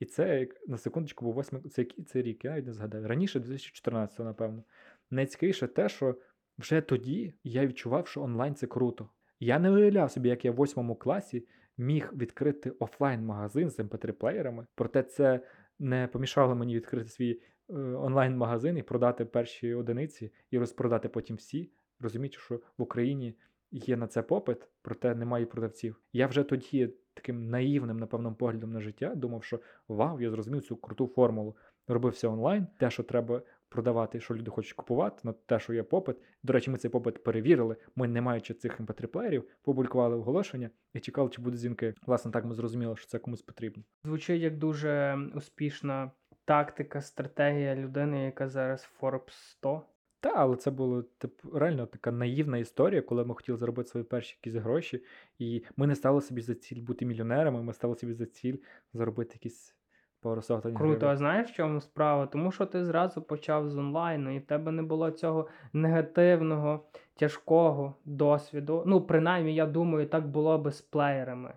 [0.00, 1.62] І це на секундочку був восьмий.
[1.62, 2.44] Це який це рік?
[2.44, 3.08] Я навіть не згадаю.
[3.08, 4.62] Раніше 2014, напевно.
[5.10, 6.16] Найцікавіше те, що
[6.58, 9.08] вже тоді я відчував, що онлайн це круто.
[9.40, 11.46] Я не уявляв собі, як я в восьмому класі
[11.78, 15.40] міг відкрити офлайн-магазин з mp3-плеєрами, проте це
[15.78, 21.70] не помішало мені відкрити свій е, онлайн-магазин і продати перші одиниці і розпродати потім всі,
[22.00, 23.34] розуміючи, що в Україні
[23.70, 26.00] є на це попит, проте немає продавців.
[26.12, 30.76] Я вже тоді таким наївним, напевно, поглядом на життя думав, що вау, я зрозумів цю
[30.76, 31.56] круту формулу.
[31.88, 35.82] Робив все онлайн, те, що треба продавати, що люди хочуть купувати, на те, що є
[35.82, 36.16] попит.
[36.42, 37.76] До речі, ми цей попит перевірили.
[37.96, 41.94] Ми, не маючи цих mp 3 плеєрів, публікували оголошення і чекали, чи будуть дзвінки.
[42.06, 43.82] Власне, так ми зрозуміли, що це комусь потрібно.
[44.04, 46.10] Звучить як дуже успішна
[46.44, 49.82] тактика, стратегія людини, яка зараз Forbes 100.
[50.20, 54.38] Та, але це була типу, реально така наївна історія, коли ми хотіли заробити свої перші
[54.42, 55.04] якісь гроші,
[55.38, 58.56] і ми не ставили собі за ціль бути мільйонерами, ми ставили собі за ціль
[58.92, 59.74] заробити якісь
[60.22, 62.26] пару сотень Круто, а знаєш в чому справа?
[62.26, 66.84] Тому що ти зразу почав з онлайну, і в тебе не було цього негативного,
[67.16, 68.82] тяжкого досвіду.
[68.86, 71.54] Ну, принаймні, я думаю, так було би з плеєрами.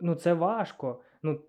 [0.00, 1.00] Ну, це важко.
[1.22, 1.40] Ну,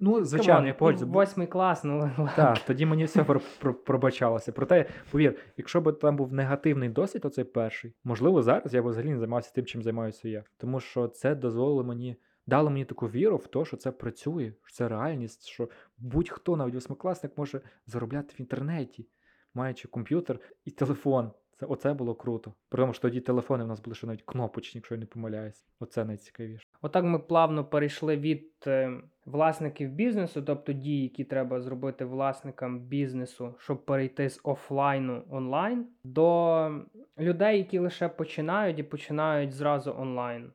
[0.00, 1.06] Ну, звичайно, я погоджуюся.
[1.06, 4.52] ну, Восьмий клас, ну Так, тоді мені все про, про, пробачалося.
[4.52, 9.10] Проте, повір, якщо б там був негативний досвід, оцей перший, можливо, зараз я б взагалі
[9.10, 10.44] не займався тим, чим займаюся я.
[10.58, 12.16] Тому що це дозволило мені,
[12.48, 16.74] дало мені таку віру в те, що це працює, що це реальність, що будь-хто, навіть
[16.74, 19.06] восьмикласник, може заробляти в інтернеті,
[19.54, 21.30] маючи комп'ютер і телефон.
[21.60, 22.54] Це оце було круто.
[22.68, 25.66] При тому, що тоді телефони в нас були ще навіть кнопочні, якщо я не помиляюсь.
[25.80, 26.64] Оце найцікавіше.
[26.82, 33.54] Отак ми плавно перейшли від е, власників бізнесу, тобто дій, які треба зробити власникам бізнесу,
[33.58, 36.70] щоб перейти з офлайну онлайн, до
[37.18, 40.52] людей, які лише починають і починають зразу онлайн.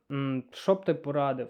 [0.51, 1.49] Що б ти порадив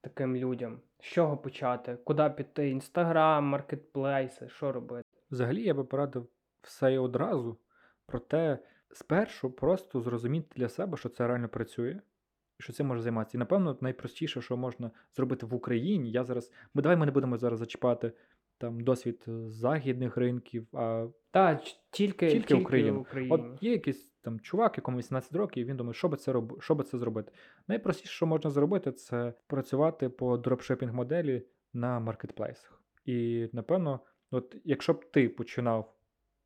[0.00, 0.80] таким людям?
[1.00, 1.98] З чого почати?
[2.04, 2.70] Куди піти?
[2.70, 5.08] Інстаграм, маркетплейси, що робити?
[5.30, 6.28] Взагалі я би порадив
[6.62, 7.58] все і одразу,
[8.06, 8.58] проте
[8.92, 12.00] спершу просто зрозуміти для себе, що це реально працює,
[12.60, 13.36] і що цим може займатися.
[13.36, 16.10] І напевно найпростіше, що можна зробити в Україні.
[16.10, 16.52] Я зараз.
[16.74, 18.12] Ми давай ми не будемо зараз зачіпати
[18.58, 21.54] там досвід е, західних ринків, а Та
[21.90, 23.00] тільки, Тільки тільки Україну.
[23.00, 23.34] Україну.
[23.34, 26.62] От є якийсь там чувак, якому 18 років, і він думає, що би це роб...
[26.62, 27.32] що би це зробити.
[27.68, 31.42] Найпростіше, що можна зробити, це працювати по дропшипінг моделі
[31.72, 32.82] на маркетплейсах.
[33.04, 35.94] І напевно, от якщо б ти починав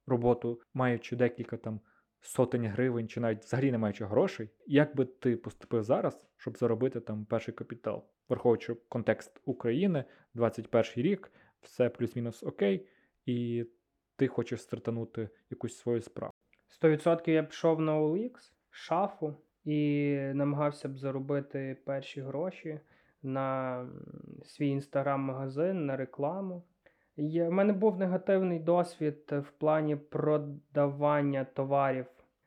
[0.06, 1.80] роботу, маючи декілька там
[2.20, 7.00] сотень гривень, чи навіть взагалі не маючи грошей, як би ти поступив зараз, щоб заробити
[7.00, 12.86] там перший капітал, враховуючи контекст України, 21 рік, все плюс-мінус окей,
[13.26, 13.66] і
[14.16, 16.32] ти хочеш стартанути якусь свою справу.
[16.82, 22.80] 100% я пішов на OLX, шафу і намагався б заробити перші гроші
[23.22, 23.86] на
[24.44, 26.62] свій інстаграм-магазин, на рекламу.
[27.16, 32.06] В мене був негативний досвід в плані продавання товарів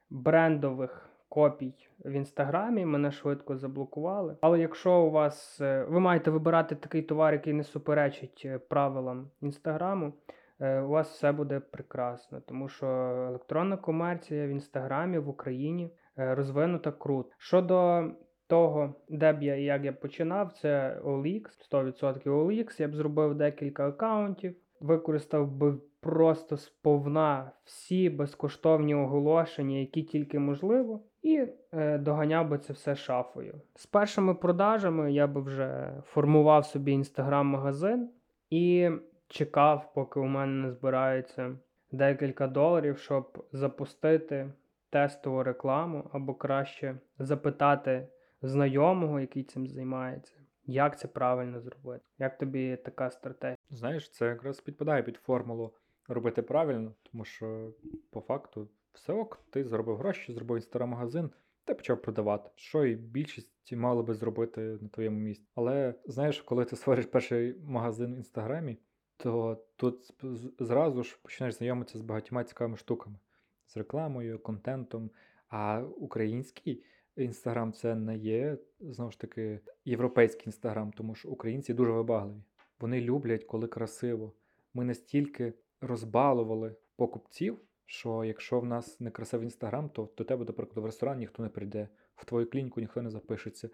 [0.10, 1.74] брендових копій
[2.06, 2.86] в інстаграмі.
[2.86, 4.38] Мене швидко заблокували.
[4.42, 9.30] Але якщо у вас е, ви маєте вибирати такий товар, який не суперечить е, правилам
[9.42, 10.14] інстаграму,
[10.60, 12.88] е, у вас все буде прекрасно, тому що
[13.30, 17.30] електронна комерція в інстаграмі в Україні розвинута круто.
[17.38, 18.04] Щодо
[18.48, 22.82] того, де б я і як я починав, це OLX, 100% OLX.
[22.82, 31.04] Я б зробив декілька аккаунтів, використав би просто сповна всі безкоштовні оголошення, які тільки можливо,
[31.26, 33.62] і е, доганяв би це все шафою.
[33.76, 38.10] З першими продажами я би вже формував собі інстаграм-магазин
[38.50, 38.90] і
[39.28, 41.58] чекав, поки у мене не збирається
[41.92, 44.54] декілька доларів, щоб запустити
[44.90, 48.08] тестову рекламу, або краще запитати
[48.42, 50.36] знайомого, який цим займається,
[50.66, 52.04] як це правильно зробити.
[52.20, 53.58] Як тобі така стратегія?
[53.70, 55.74] Знаєш, це якраз підпадає під формулу
[56.08, 57.72] робити правильно, тому що
[58.12, 61.30] по факту все ок, ти заробив гроші, зробив інстаграм-магазин,
[61.66, 65.48] та почав продавати, що і більшість мали би зробити на твоєму місці.
[65.56, 68.78] Але знаєш, коли ти створиш перший магазин в інстаграмі,
[69.18, 70.14] то тут
[70.60, 73.20] зразу ж починаєш знайомитися з багатьма цікавими штуками,
[73.68, 75.12] з рекламою, контентом.
[75.48, 76.84] А український
[77.16, 82.44] інстаграм це не є знову ж таки європейський інстаграм, тому що українці дуже вибагливі.
[82.80, 84.34] Вони люблять, коли красиво.
[84.74, 90.54] Ми настільки розбалували покупців, що якщо в нас не красивий інстаграм, то до тебе, до
[90.54, 93.70] прикладу, в ресторан ніхто не прийде, в твою клініку ніхто не запишеться.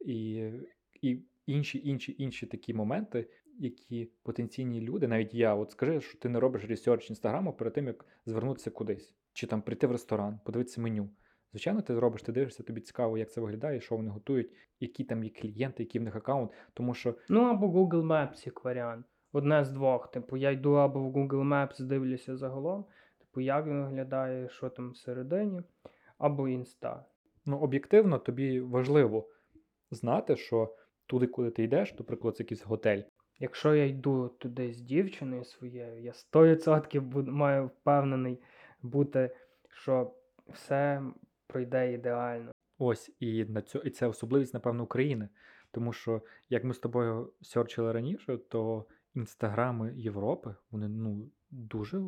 [0.00, 0.50] І,
[1.02, 6.28] і інші, інші, інші такі моменти, які потенційні люди, навіть я, от скажи, що ти
[6.28, 10.80] не робиш research інстаграму перед тим, як звернутися кудись, чи там прийти в ресторан, подивитися
[10.80, 11.08] меню.
[11.52, 14.50] Звичайно, ти робиш, ти дивишся, тобі цікаво, як це виглядає, що вони готують,
[14.80, 18.64] які там є клієнти, який в них аккаунт, тому що Ну або Google Maps як
[18.64, 19.06] варіант.
[19.32, 20.10] Одне з двох.
[20.10, 22.84] Типу, я йду або в Google Maps, дивлюся загалом,
[23.36, 25.62] типу, як він виглядає, що там всередині,
[26.18, 27.04] або інста.
[27.46, 29.28] ну, об'єктивно тобі важливо
[29.90, 30.74] знати, що
[31.06, 33.02] туди, куди ти йдеш, наприклад, це якийсь готель.
[33.38, 38.42] Якщо я йду туди з дівчиною своєю, я 100% буду, маю впевнений
[38.82, 39.36] бути,
[39.68, 40.14] що
[40.48, 41.02] все
[41.46, 42.52] пройде ідеально.
[42.78, 45.28] Ось і на цю, і це особливість, напевно, України.
[45.70, 52.00] Тому що, як ми з тобою серчили раніше, то інстаграми Європи, вони ну дуже,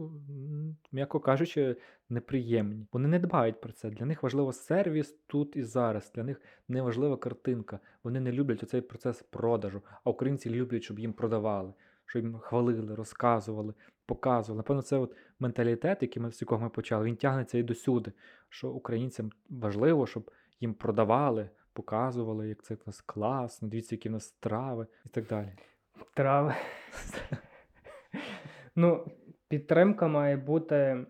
[0.93, 1.77] м'яко кажучи,
[2.09, 2.87] неприємні.
[2.93, 3.91] Вони не дбають про це.
[3.91, 6.13] Для них важливо сервіс тут і зараз.
[6.15, 7.81] Для них не важлива картинка.
[8.05, 9.83] Вони не люблять оцей процес продажу.
[10.05, 11.73] А українці люблять, щоб їм продавали,
[12.07, 13.75] щоб їм хвалили, розказували,
[14.07, 14.57] показували.
[14.57, 18.13] Напевно, це от менталітет, який ми з якого ми почали, він тягнеться і досюди.
[18.49, 24.13] Що українцям важливо, щоб їм продавали, показували, як це в нас класно, дивіться, які в
[24.13, 25.53] нас страви і так далі.
[26.15, 26.55] Трави.
[28.81, 29.07] Ну,
[29.49, 31.07] підтримка має бути е,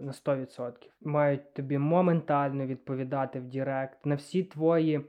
[0.00, 0.72] на 100%.
[1.00, 5.00] Мають тобі моментально відповідати в Директ на всі твої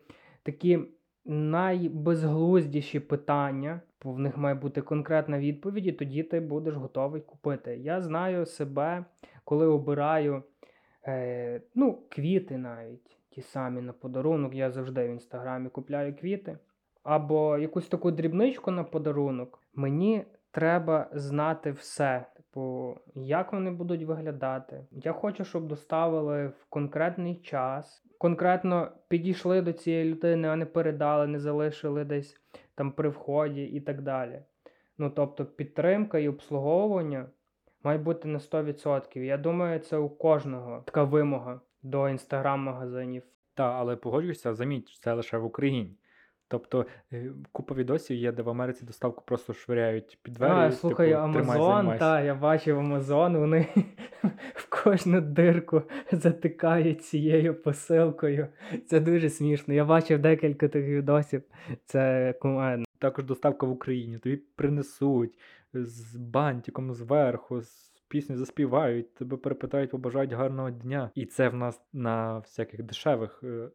[0.44, 0.80] такі
[1.26, 3.82] найбезглуздіші питання.
[4.04, 7.78] бо В них має бути конкретна відповідь, і тоді ти будеш готовий купити.
[7.78, 9.06] Я знаю себе,
[9.44, 10.44] коли обираю
[11.08, 14.56] е, ну, квіти навіть ті самі на подарунок.
[14.56, 16.58] Я завжди в інстаграмі купляю квіти.
[17.04, 19.60] Або якусь таку дрібничку на подарунок.
[19.76, 22.26] Мені треба знати все.
[22.36, 24.86] Типу, як вони будуть виглядати.
[24.92, 31.28] Я хочу, щоб доставили в конкретний час, конкретно підійшли до цієї людини, а не передали,
[31.28, 32.42] не залишили десь
[32.76, 34.42] там при вході і так далі.
[34.98, 37.26] Ну, тобто, підтримка і обслуговування
[37.84, 39.20] має бути на 100%.
[39.20, 43.24] Я думаю, це у кожного така вимога до інстаграм-магазинів.
[43.54, 45.98] Та, але погоджуюся, заміть, це лише в Україні.
[46.48, 50.52] Тобто е, купа відосів є, де в Америці доставку просто швиряють під двері.
[50.52, 52.00] А, слухай, типу, Амазон, займайся.
[52.00, 53.68] та, я бачив Амазон, вони
[54.56, 58.48] в кожну дирку затикають цією посилкою.
[58.88, 59.74] Це дуже смішно.
[59.74, 61.44] Я бачив декілька тих відосів.
[61.86, 62.86] Це кумедно.
[63.00, 64.18] Також доставка в Україні.
[64.18, 65.40] Тобі принесуть
[65.74, 71.12] з бантиком зверху, з пісню заспівають, тебе перепитають, побажають гарного дня.
[71.16, 73.70] І це в нас на всяких дешевих, е,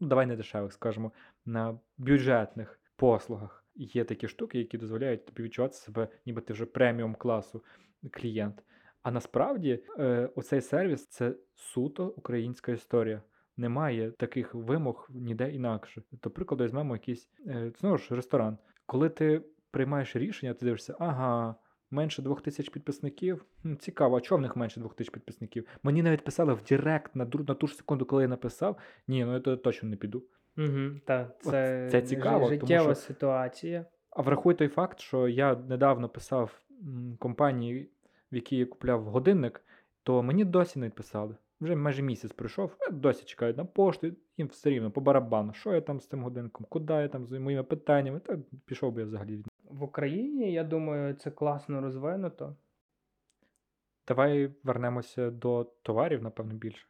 [0.00, 1.12] давай не дешевих, скажімо,
[1.46, 3.64] на бюджетних послугах.
[3.74, 7.64] Є такі штуки, які дозволяють тобі відчувати себе, ніби ти вже преміум класу
[8.10, 8.62] клієнт.
[9.02, 13.22] А насправді е, оцей сервіс це суто українська історія.
[13.56, 16.02] Немає таких вимог ніде інакше.
[16.22, 18.58] До прикладу, візьмемо якийсь е, знову ж ресторан.
[18.86, 21.54] Коли ти приймаєш рішення, ти дивишся, ага,
[21.90, 23.44] менше двох тисяч підписників.
[23.62, 25.66] Хм, цікаво, а чого в них менше двох тисяч підписників?
[25.82, 28.76] Мені навіть писали в Директ на, на ту ж секунду, коли я написав.
[29.08, 30.22] Ні, ну я туди точно не піду.
[30.58, 33.86] Угу, та, це, це цікаво, тому що- ситуація.
[34.10, 36.60] А врахуй той факт, що я недавно писав
[37.18, 37.90] компанії,
[38.32, 39.64] в якій я купляв годинник,
[40.02, 41.36] то мені досі не відписали.
[41.60, 45.52] Вже майже місяць пройшов, досі чекають на пошту, їм все рівно по барабану.
[45.52, 49.00] Що я там з тим годинником, куди я там з моїми питаннями, та пішов би
[49.00, 52.56] я взагалі від В Україні, я думаю, це класно розвинуто.
[54.08, 56.86] Давай вернемося до товарів, напевно, більше.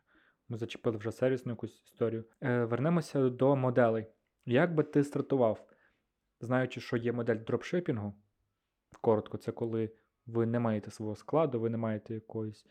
[0.48, 2.24] Ми зачепили вже сервісну якусь історію.
[2.42, 4.06] Е, вернемося до моделей.
[4.46, 5.66] Як би ти стартував,
[6.40, 8.14] знаючи, що є модель дропшипінгу?
[9.00, 9.90] Коротко, це коли
[10.26, 12.66] ви не маєте свого складу, ви не маєте якогось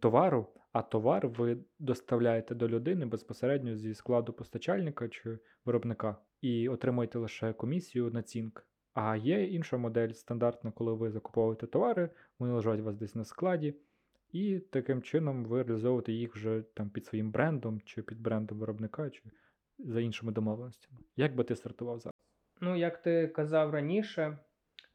[0.00, 7.18] товару, а товар ви доставляєте до людини безпосередньо зі складу постачальника чи виробника і отримуєте
[7.18, 8.66] лише комісію націнк.
[8.94, 13.24] А є інша модель стандартна, коли ви закуповуєте товари, вони лежать у вас десь на
[13.24, 13.74] складі,
[14.32, 19.10] і таким чином ви реалізовуєте їх вже там під своїм брендом, чи під брендом виробника,
[19.10, 19.22] чи
[19.78, 20.98] за іншими домовленостями.
[21.16, 22.14] Як би ти стартував зараз?
[22.60, 24.38] Ну, як ти казав раніше,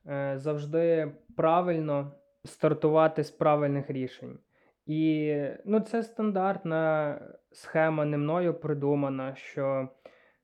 [0.08, 2.12] е, завжди правильно
[2.43, 4.39] стартувати з правильних рішень.
[4.86, 7.19] І ну, це стандартна
[7.52, 9.89] схема, не мною придумана, що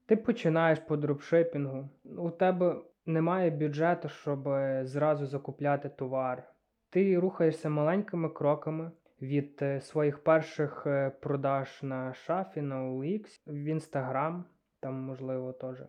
[0.05, 2.75] ти починаєш по дропшипінгу, у тебе
[3.05, 4.49] немає бюджету, щоб
[4.83, 6.50] зразу закупляти товар.
[6.91, 13.67] Ти рухаєшся маленькими кроками від е, своїх перших е, продаж на шафі, на OLX, в
[13.67, 14.43] Instagram,
[14.79, 15.83] там можливо теж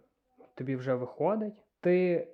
[0.55, 1.65] тобі вже виходить.
[1.81, 2.29] Ти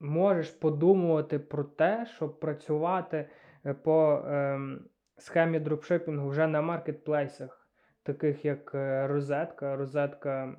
[0.00, 3.28] можеш подумувати про те, щоб працювати
[3.66, 4.84] е, по ем,
[5.16, 7.68] схемі дропшипінгу вже на маркетплейсах,
[8.02, 9.76] таких як е, розетка.
[9.76, 10.56] Розетка,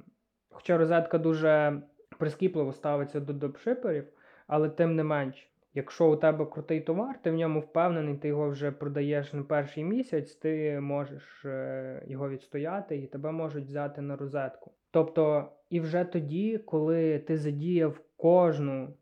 [0.49, 1.81] хоча розетка дуже
[2.19, 4.07] прискіпливо ставиться до дропшиперів,
[4.47, 5.54] але тим не менш.
[5.77, 9.83] Якщо у тебе крутий товар, ти в ньому впевнений, ти його вже продаєш на перший
[9.83, 14.71] місяць, ти можеш е, його відстояти і тебе можуть взяти на розетку.
[14.91, 18.93] Тобто, і вже тоді, коли ти задіяв кожну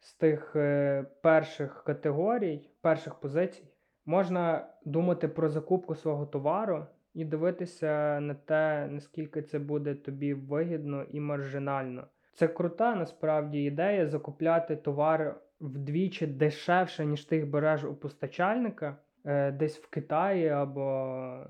[0.00, 3.64] з тих е, перших категорій, перших позицій,
[4.06, 11.02] можна думати про закупку свого товару і дивитися на те, наскільки це буде тобі вигідно
[11.02, 12.06] і маржинально.
[12.32, 19.52] Це крута насправді ідея закупляти товар вдвічі дешевше, ніж ти їх береш у постачальника, е,
[19.52, 21.46] десь в Китаї або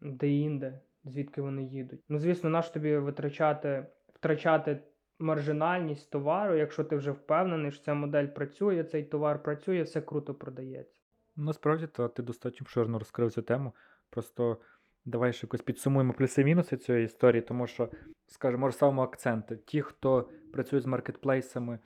[0.00, 2.00] де-інде, звідки вони їдуть.
[2.08, 4.82] Ну, звісно, наш тобі витрачати, втрачати
[5.18, 10.34] маржинальність товару, якщо ти вже впевнений, що ця модель працює, цей товар працює, все круто
[10.34, 11.00] продається.
[11.36, 13.72] Насправді, то ти достатньо обширно розкрив цю тему.
[14.10, 14.58] Просто
[15.04, 17.90] давай ще якось підсумуємо плюси-мінуси цієї історії, тому що,
[18.26, 19.56] скажімо, розставимо акценти.
[19.56, 21.78] Ті, хто працює з маркетплейсами,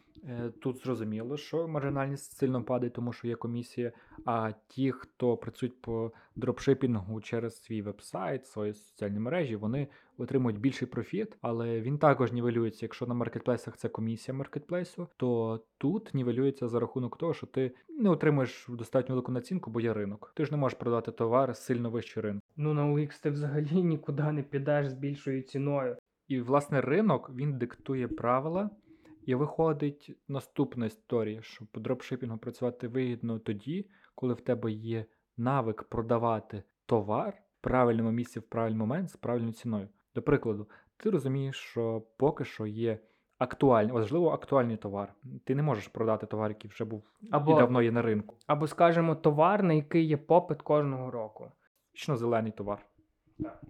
[0.60, 3.92] тут зрозуміло, що маржинальність сильно падає, тому що є комісія.
[4.24, 10.88] А ті, хто працюють по дропшипінгу через свій веб-сайт, свої соціальні мережі, вони отримують більший
[10.88, 12.84] профіт, але він також нівелюється.
[12.84, 18.10] Якщо на маркетплейсах це комісія маркетплейсу, то тут нівелюється за рахунок того, що ти не
[18.10, 20.32] отримуєш достатньо велику націнку, бо є ринок.
[20.36, 22.46] Ти ж не можеш продати товар сильно вище ринку.
[22.56, 25.96] Ну на OLX ти взагалі нікуди не підеш з більшою ціною.
[26.28, 28.70] І власне ринок він диктує правила.
[29.26, 35.04] І виходить наступна історія, що по дропшипінгу працювати вигідно тоді, коли в тебе є
[35.36, 39.88] навик продавати товар в правильному місці в правильний момент з правильною ціною.
[40.14, 42.98] До прикладу, ти розумієш, що поки що є
[43.38, 45.14] актуальний, важливо актуальний товар.
[45.44, 48.36] Ти не можеш продати товар, який вже був Або- і давно є на ринку.
[48.46, 51.52] Або, скажімо, товар, на який є попит кожного року.
[51.94, 52.86] Вічно-зелений товар.
[53.38, 53.62] Так.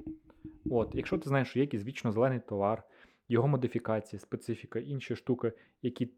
[0.71, 2.83] От, якщо ти знаєш, що є якийсь вічно-зелений товар,
[3.29, 5.53] його модифікації, специфіка, інші штуки,
[5.83, 6.13] які,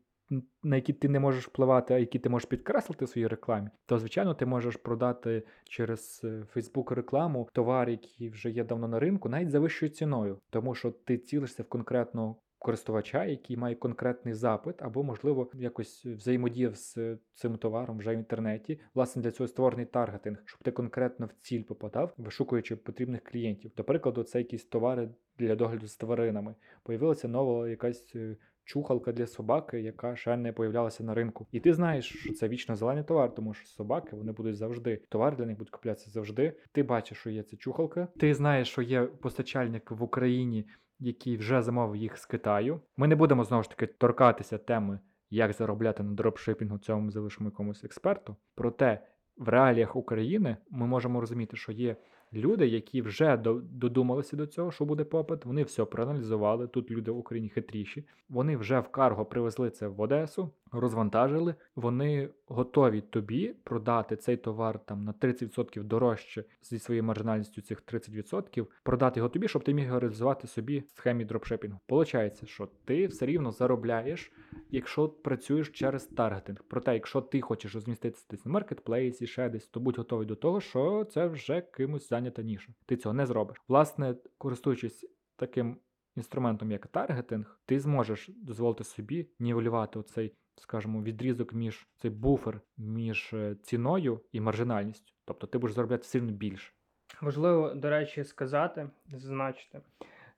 [0.62, 3.98] на які ти не можеш впливати, а які ти можеш підкреслити в своїй рекламі, то
[3.98, 9.28] звичайно ти можеш продати через е, Facebook рекламу товар, який вже є давно на ринку,
[9.28, 12.36] навіть за вищою ціною, тому що ти цілишся в конкретного
[12.66, 18.80] користувача, який має конкретний запит, або, можливо, якось взаємодіяв з цим товаром вже в інтернеті.
[18.94, 23.70] Власне, для цього створений таргетинг, щоб ти конкретно в ціль попадав, вишукуючи потрібних клієнтів.
[23.76, 25.08] До прикладу, це якісь товари
[25.38, 26.54] для догляду з тваринами.
[26.82, 28.12] Появилася нова якась.
[28.16, 28.36] е,
[28.68, 31.46] Чухалка для собаки, яка ще не появлялася на ринку.
[31.52, 35.02] І ти знаєш, що це вічно зелений товар, тому що собаки вони будуть завжди.
[35.08, 36.52] Товар для них буде куплятися завжди.
[36.72, 38.08] Ти бачиш, що є ця чухалка.
[38.18, 40.66] Ти знаєш, що є постачальник в Україні,
[40.98, 42.80] який вже замовив їх з Китаю.
[42.96, 47.84] Ми не будемо знову ж таки торкатися теми, як заробляти на дропшипінгу, цьому залишимо якомусь
[47.84, 48.36] експерту.
[48.54, 51.96] Проте в реаліях України ми можемо розуміти, що є
[52.32, 53.36] люди, які вже
[53.70, 55.44] додумалися до цього, що буде попит.
[55.44, 56.66] Вони все проаналізували.
[56.66, 58.04] Тут люди в Україні хитріші.
[58.28, 61.54] Вони вже в карго привезли це в Одесу, розвантажили.
[61.76, 68.66] Вони готові тобі продати цей товар там на 30% дорожче зі своєю маржинальністю цих 30%,
[68.82, 71.80] продати його тобі, щоб ти міг реалізувати собі схемі дропшипінгу.
[71.86, 74.32] Получається, що ти все рівно заробляєш,
[74.70, 76.64] якщо працюєш через таргетинг.
[76.68, 80.60] Проте, якщо ти хочеш розміститися десь на маркетплейсі, ще десь, то будь готовий до того,
[80.60, 82.72] що це вже кимось зайнята ніша.
[82.86, 83.62] Ти цього не зробиш.
[83.68, 85.06] Власне, користуючись
[85.36, 85.76] таким
[86.16, 93.30] інструментом, як таргетинг, ти зможеш дозволити собі нівелювати оцей, скажімо, відрізок між цей буфер між
[93.34, 95.12] е, ціною і маржинальністю.
[95.24, 96.72] Тобто ти будеш заробляти сильно більше.
[97.20, 99.80] Важливо, до речі, сказати, зазначити,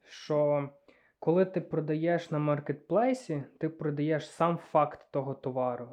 [0.03, 0.69] що
[1.19, 5.89] коли ти продаєш на маркетплейсі, ти продаєш сам факт того товару.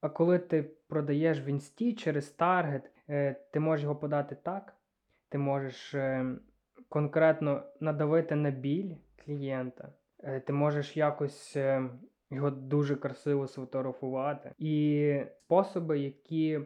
[0.00, 4.76] А коли ти продаєш в інсті через таргет, е, ти можеш його подати так,
[5.32, 6.26] ти можеш е,
[6.88, 11.90] конкретно надавити на біль клієнта, е, ти можеш якось е,
[12.30, 14.52] його дуже красиво сфотографувати.
[14.58, 16.60] І способи, які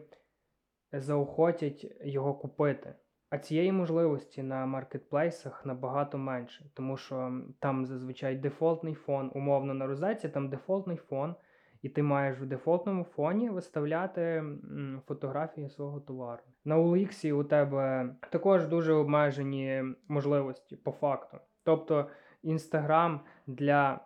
[0.91, 2.93] заохотять його купити.
[3.29, 9.87] А цієї можливості на маркетплейсах набагато менше, тому що там зазвичай дефолтний фон, умовно на
[9.87, 11.35] розетці, там дефолтний фон,
[11.81, 14.43] і ти маєш в дефолтному фоні виставляти
[15.07, 16.43] фотографії свого товару.
[16.67, 21.37] На OLX у тебе також дуже обмежені можливості по факту.
[21.63, 22.09] Тобто
[22.43, 23.99] Інстаграм для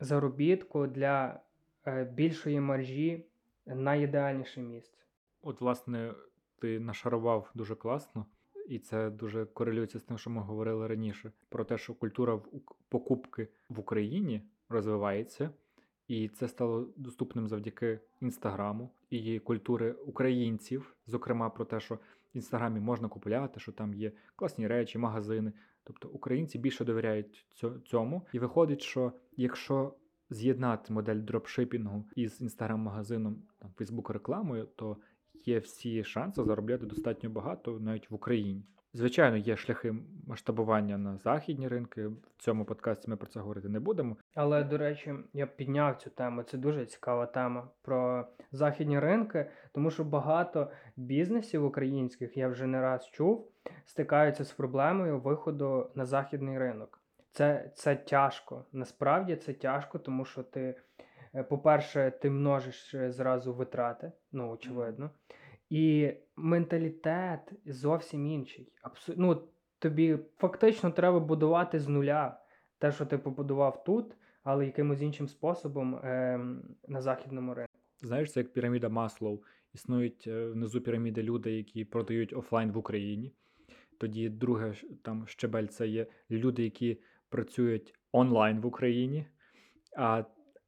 [0.00, 1.40] заробітку, для
[1.86, 3.26] е, більшої маржі
[3.66, 4.98] найідеальніше місце.
[5.42, 6.14] От, власне,
[6.58, 8.26] ти нашарував дуже класно,
[8.68, 12.40] і це дуже корелюється з тим, що ми говорили раніше, про те, що культура
[12.88, 15.50] покупки в Україні розвивається,
[16.08, 22.00] і це стало доступним завдяки інстаграму і культури українців, зокрема про те, що в
[22.34, 25.52] інстаграмі можна купувати, що там є класні речі, магазини.
[25.84, 29.94] Тобто українці більше довіряють цьо- цьому, і виходить, що якщо
[30.30, 34.96] з'єднати модель дропшипінгу із інстаграм-магазином там Фейсбук рекламою, то
[35.44, 38.62] є всі шанси заробляти достатньо багато навіть в Україні.
[38.96, 39.94] Звичайно, є шляхи
[40.26, 42.06] масштабування на західні ринки.
[42.06, 44.16] В цьому подкасті ми про це говорити не будемо.
[44.34, 46.42] Але, до речі, я підняв цю тему.
[46.42, 52.80] Це дуже цікава тема про західні ринки, тому що багато бізнесів українських, я вже не
[52.80, 53.50] раз чув,
[53.84, 57.00] стикаються з проблемою виходу на західний ринок.
[57.30, 58.64] Це, це тяжко.
[58.72, 60.74] Насправді це тяжко, тому що ти,
[61.34, 65.10] е, по-перше, ти множиш е, зразу витрати, ну, очевидно.
[65.70, 68.72] І менталітет зовсім інший.
[68.82, 69.14] Абсу...
[69.16, 69.42] Ну,
[69.78, 72.40] тобі фактично треба будувати з нуля
[72.78, 77.72] те, що ти побудував тут, але якимось іншим способом ем, на західному ринку.
[78.00, 79.42] Знаєш, це як піраміда Маслоу.
[79.74, 83.32] Існують е, внизу піраміди люди, які продають офлайн в Україні.
[83.98, 89.26] Тоді друге там щебель це є люди, які працюють онлайн в Україні.
[89.96, 90.24] А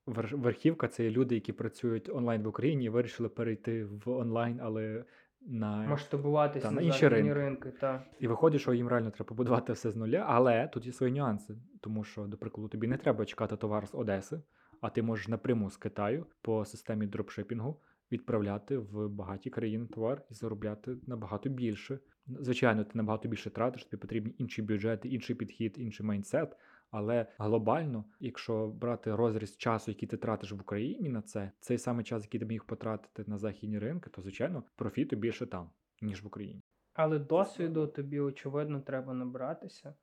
[0.07, 4.61] вер- верхівка це є люди, які працюють онлайн в Україні і вирішили перейти в онлайн,
[4.63, 5.05] але
[5.41, 7.35] на Масштабуватися Та, на, на інші ринки.
[7.35, 7.71] ринки.
[7.71, 8.05] Та.
[8.19, 11.55] І виходить, що їм реально треба побудувати все з нуля, але тут є свої нюанси.
[11.81, 14.43] Тому що, до прикладу, тобі не треба чекати товар з Одеси,
[14.81, 17.81] а ти можеш напряму з Китаю по системі дропшипінгу
[18.13, 21.99] відправляти в багаті країни товар і заробляти набагато більше.
[22.41, 26.57] Звичайно, ти набагато більше тратиш, тобі потрібні інші бюджети, інший підхід, інший майндсет.
[26.91, 32.05] Але глобально, якщо брати розріз часу, який ти тратиш в Україні на це, цей самий
[32.05, 35.71] час, який ти міг потратити на західні ринки, то звичайно профіту більше там,
[36.03, 36.63] ніж в Україні.
[36.95, 39.95] Але досвіду тобі, очевидно, треба набратися.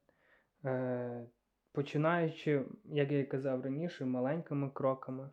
[0.66, 1.28] Е,
[1.72, 5.30] починаючи, як я і казав раніше, маленькими кроками.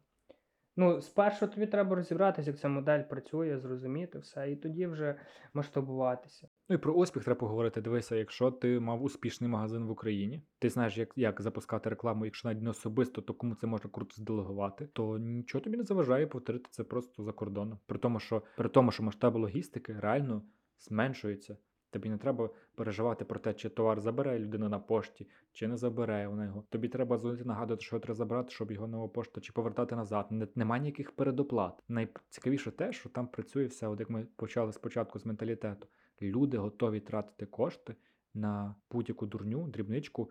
[0.77, 5.21] Ну, спершу тобі треба розібратися, як ця модель працює, зрозуміти все, і тоді вже
[5.55, 6.49] масштабуватися.
[6.69, 7.81] Ну і про успіх треба поговорити.
[7.81, 12.49] Дивися, якщо ти мав успішний магазин в Україні, ти знаєш, як, як запускати рекламу, якщо
[12.49, 16.69] навіть не особисто, то кому це можна круто зделегувати, то нічого тобі не заважає повторити
[16.71, 17.79] це просто за кордоном.
[17.87, 20.43] При тому, що при тому, що масштаби логістики реально
[20.79, 21.57] зменшуються.
[21.93, 26.29] Тобі не треба переживати про те, чи товар забере людина на пошті, чи не забере
[26.29, 26.65] вона його.
[26.71, 30.27] Тобі треба дзвонити, нагадувати, що треба забрати, щоб його нова пошта чи повертати назад.
[30.31, 31.83] Не, немає ніяких передоплат.
[31.89, 35.87] Найцікавіше те, що там працює все, от як ми почали спочатку з менталітету.
[36.23, 37.97] Люди готові тратити кошти
[38.35, 40.31] на будь-яку дурню, дрібничку.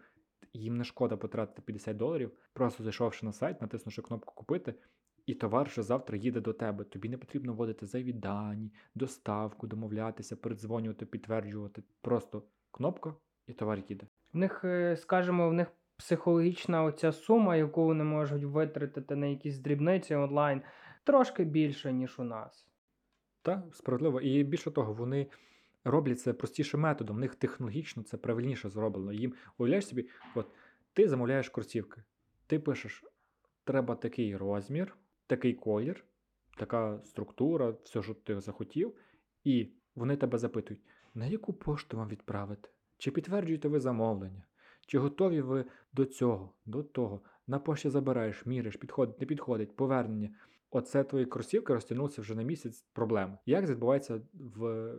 [0.54, 4.74] Їм не шкода потратити 50 доларів, просто зайшовши на сайт, натиснувши кнопку купити,
[5.26, 6.84] і товар вже завтра їде до тебе.
[6.84, 11.84] Тобі не потрібно вводити зайві дані, доставку, домовлятися, передзвонювати, підтверджувати.
[12.02, 13.14] Просто кнопка
[13.48, 14.08] і товар їде.
[14.34, 15.68] В них, е, скажімо, в них
[15.98, 20.62] психологічна оця сума, яку вони можуть витратити на якісь дрібниці онлайн,
[21.04, 22.68] трошки більше, ніж у нас.
[23.42, 24.22] Так, справедливо.
[24.22, 25.28] І більше того, вони
[25.84, 27.16] роблять це простішим методом.
[27.16, 29.14] В них технологічно це правильніше зроблено.
[29.14, 30.48] Їм уявляєш собі, от
[30.94, 32.04] ти замовляєш кросівки,
[32.48, 33.04] ти пишеш,
[33.64, 34.96] треба такий розмір,
[35.32, 36.06] такий колір,
[36.58, 38.94] така структура, все, що ти захотів,
[39.44, 40.82] і вони тебе запитують,
[41.14, 42.70] на яку пошту вам відправити?
[42.98, 44.44] Чи підтверджуєте ви замовлення?
[44.88, 47.22] Чи готові ви до цього, до того?
[47.48, 50.30] На пошті забираєш, міриш, підходить, не підходить, повернення.
[50.72, 53.38] Оце твої кросівки розтягнулися вже на місяць проблеми.
[53.46, 54.94] Як відбувається в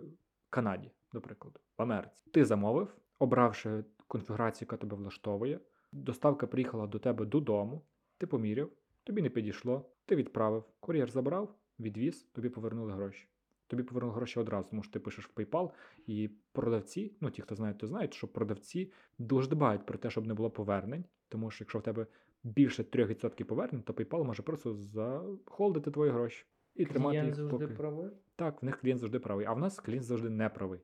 [0.50, 2.30] Канаді, до прикладу, в Америці?
[2.32, 5.60] Ти замовив, обравши конфігурацію, яка тебе влаштовує,
[5.92, 7.82] доставка приїхала до тебе додому,
[8.18, 8.70] ти поміряв,
[9.04, 13.28] тобі не підійшло, ти відправив, кур'єр забрав, відвіз, тобі повернули гроші.
[13.66, 15.70] Тобі повернули гроші одразу, тому що ти пишеш в PayPal,
[16.06, 20.26] і продавці, ну ті, хто знають, то знають, що продавці дуже дбають про те, щоб
[20.26, 22.06] не було повернень, тому що якщо в тебе
[22.44, 27.66] більше 3% повернень, то PayPal може просто захолдити твої гроші і тримати Клієнт їх завжди
[27.66, 27.76] поки.
[27.76, 28.10] правий.
[28.36, 30.80] Так, в них клієнт завжди правий, а в нас клієнт завжди не правий.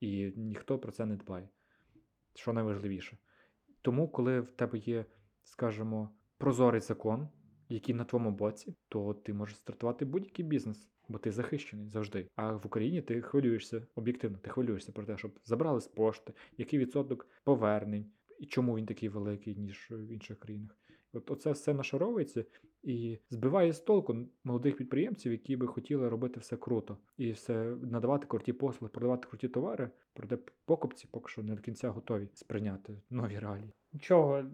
[0.00, 1.48] І ніхто про це не дбає.
[2.34, 3.18] Що найважливіше.
[3.82, 5.04] Тому, коли в тебе є,
[5.42, 7.28] скажімо, прозорий закон,
[7.74, 12.28] який на твоєму боці, то ти можеш стартувати будь-який бізнес, бо ти захищений завжди.
[12.36, 16.78] А в Україні ти хвилюєшся об'єктивно, ти хвилюєшся про те, щоб забрали з пошти, який
[16.78, 18.06] відсоток повернень,
[18.38, 20.76] і чому він такий великий, ніж в інших країнах.
[21.12, 22.44] От оце все нашаровується
[22.82, 28.26] і збиває з толку молодих підприємців, які би хотіли робити все круто і все надавати
[28.26, 33.38] круті послуги, продавати круті товари, проте покупці поки що не до кінця готові сприйняти нові
[33.38, 33.72] реалії.
[33.92, 34.44] Нічого,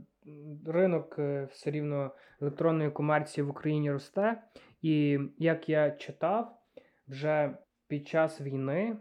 [0.67, 2.11] ринок е, все рівно
[2.41, 4.43] електронної комерції в Україні росте.
[4.83, 6.59] І як я читав,
[7.09, 7.59] вже
[7.89, 8.97] під час війни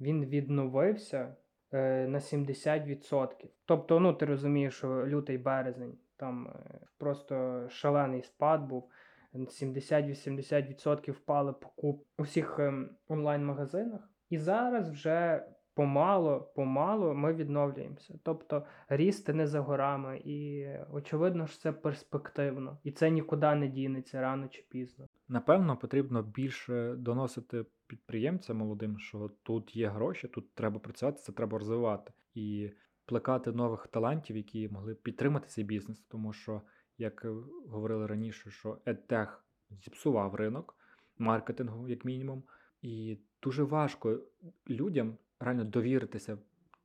[0.00, 1.36] він відновився
[1.72, 3.28] е, на 70%.
[3.64, 8.90] Тобто, ну ти розумієш, що лютий березень там е, просто шалений спад був.
[9.34, 14.10] 70-80% впали покуп у всіх ем, онлайн-магазинах.
[14.30, 15.44] І зараз вже
[15.74, 18.18] помало, помало ми відновлюємося.
[18.22, 24.20] Тобто ріст не за горами, і очевидно що це перспективно, і це нікуди не дінеться
[24.20, 25.08] рано чи пізно.
[25.28, 31.58] Напевно, потрібно більше доносити підприємцям молодим, що тут є гроші, тут треба працювати, це треба
[31.58, 32.70] розвивати і
[33.06, 36.62] плекати нових талантів, які могли б підтримати цей бізнес, тому що,
[36.98, 37.28] як е,
[37.68, 39.28] говорили раніше, що EdTech
[39.70, 40.76] зіпсував ринок
[41.18, 42.42] маркетингу, як мінімум,
[42.82, 44.20] і дуже важко
[44.68, 46.38] людям реально довіритися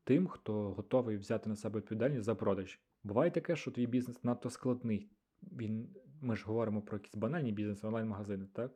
[0.04, 2.80] тим, хто готовий взяти на себе відповідальність за продаж.
[3.04, 5.12] Буває таке, що твій бізнес надто складний.
[5.41, 5.89] Він,
[6.22, 8.72] ми ж говоримо про якісь банальні бізнеси, онлайн-магазини, так?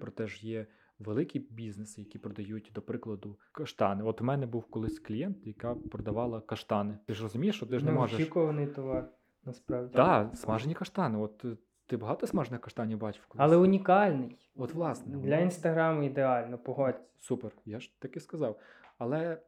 [0.00, 0.66] Проте ж є
[0.98, 4.04] великі бізнеси, які продають, до прикладу, каштани.
[4.04, 6.98] От у мене був колись клієнт, яка продавала каштани.
[7.06, 8.18] Ти ж розумієш, що ти ж не можеш.
[8.18, 9.08] Неочікуваний товар.
[9.44, 9.94] насправді.
[9.96, 11.18] Так, да, смажені каштани.
[11.18, 11.56] От е,
[11.86, 13.26] ти багато смажених каштанів бачив?
[13.28, 13.44] колись?
[13.44, 14.38] Але унікальний.
[14.56, 17.00] От, власне, Для інстаграму ідеально, погодь.
[17.20, 18.58] Супер, я ж таки сказав.
[18.98, 19.42] Але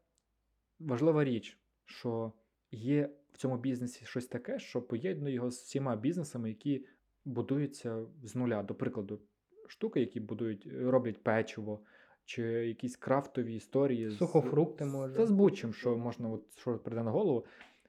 [0.80, 2.32] важлива річ, що
[2.70, 6.86] є в цьому бізнесі щось таке, що поєднує його з всіма бізнесами, які
[7.24, 8.62] будуються з нуля.
[8.62, 9.20] До прикладу,
[9.68, 11.82] штуки, які будують, роблять печиво,
[12.24, 14.10] чи якісь крафтові історії.
[14.10, 15.14] з- Сухофрукти, може.
[15.14, 17.44] Та з будь-чим, що можна, от, що прийде на голову.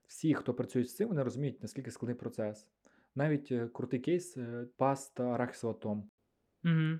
[0.08, 2.72] Всі, хто працюють з цим, вони розуміють, наскільки складний процес.
[3.16, 6.10] Навіть е, крутий кейс е, паста арахісова том
[6.66, 7.00] Угу.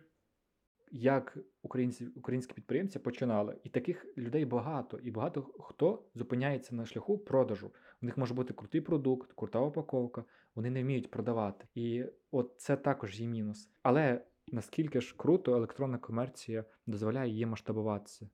[0.92, 3.58] Як українці, українські підприємці починали.
[3.64, 7.72] І таких людей багато, і багато хто зупиняється на шляху продажу.
[8.02, 10.24] У них може бути крутий продукт, крута упаковка,
[10.56, 11.66] вони не вміють продавати.
[11.76, 13.70] І от це також є мінус.
[13.84, 14.22] Але
[14.52, 18.30] наскільки ж круто електронна комерція дозволяє її масштабуватися.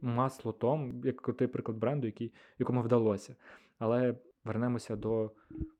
[0.00, 3.36] Масло Том, як крутий приклад бренду, який, якому вдалося.
[3.78, 5.30] Але вернемося до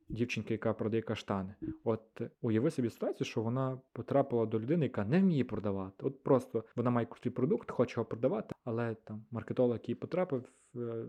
[0.09, 1.55] дівчинки, яка продає каштани.
[1.85, 6.07] От е, уяви собі ситуацію, що вона потрапила до людини, яка не вміє продавати.
[6.07, 11.05] От просто вона має крутий продукт, хоче його продавати, але там маркетолог, який потрапив е,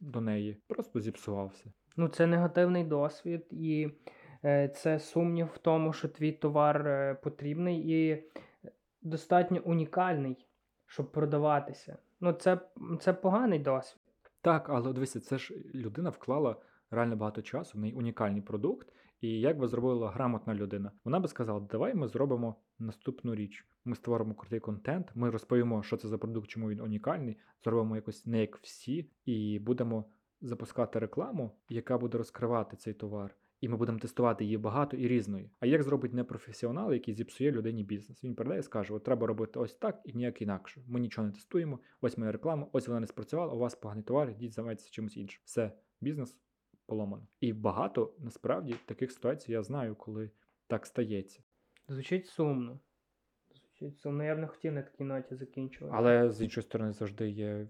[0.00, 1.72] до неї, просто зіпсувався.
[1.96, 3.88] Ну, це негативний досвід, і
[4.44, 8.24] е, це сумнів в тому, що твій товар е, потрібний і
[9.02, 10.46] достатньо унікальний,
[10.86, 11.98] щоб продаватися.
[12.20, 12.58] Ну, це,
[13.00, 14.00] це поганий досвід.
[14.40, 16.56] Так, але дивися, це ж людина вклала
[16.92, 18.92] реально багато часу в неї унікальний продукт.
[19.20, 20.90] І як би зробила грамотна людина?
[21.04, 23.66] Вона би сказала: давай ми зробимо наступну річ.
[23.84, 28.26] Ми створимо крутий контент, ми розповімо, що це за продукт, чому він унікальний, зробимо якось
[28.26, 30.04] не як всі, і будемо
[30.40, 33.36] запускати рекламу, яка буде розкривати цей товар.
[33.60, 35.50] І ми будемо тестувати її багато і різною.
[35.60, 38.24] А як зробить непрофесіонал, який зіпсує людині бізнес?
[38.24, 40.82] Він передає і скаже: от треба робити ось так і ніяк інакше.
[40.86, 41.78] Ми нічого не тестуємо.
[42.00, 43.54] Ось моя реклама, ось вона не спрацювала.
[43.54, 45.40] У вас поганий товар, йдіть займайтеся чимось іншим.
[45.44, 46.38] Все, бізнес
[46.86, 47.26] поломано.
[47.40, 50.30] І багато насправді таких ситуацій я знаю, коли
[50.66, 51.42] так стається.
[51.88, 52.80] Звучить сумно.
[53.54, 54.24] Звучить сумно.
[54.24, 55.96] Я б не хотів на такій ноті закінчувати.
[55.98, 57.68] Але з іншої сторони завжди є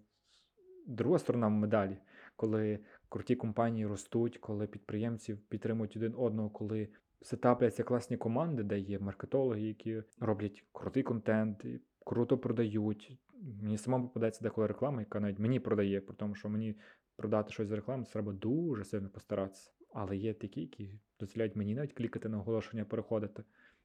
[0.87, 1.97] друга сторона медалі,
[2.37, 6.89] коли круті компанії ростуть, коли підприємці підтримують один одного, коли
[7.23, 13.19] сетапляться класні команди, де є маркетологи, які роблять крутий контент, і круто продають.
[13.63, 16.77] Мені самому попадається деколи реклама, яка навіть мені продає, при тому, що мені
[17.17, 19.71] продати щось за рекламу, треба дуже сильно постаратися.
[19.93, 20.91] Але є такі, які
[21.21, 23.45] дозволяють мені навіть клікати на оголошення, переходити.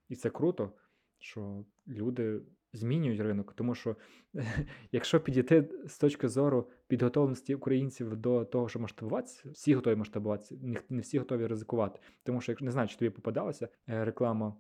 [0.10, 0.72] І це круто,
[1.20, 2.42] що люди
[2.74, 3.96] змінюють ринок, тому що
[4.92, 10.56] якщо підійти з точки зору підготовленості українців до того, що масштабуватися, всі готові масштабуватися,
[10.90, 12.00] не- всі готові ризикувати.
[12.24, 14.56] Тому що, якщо не знаю, чи тобі попадалася е, реклама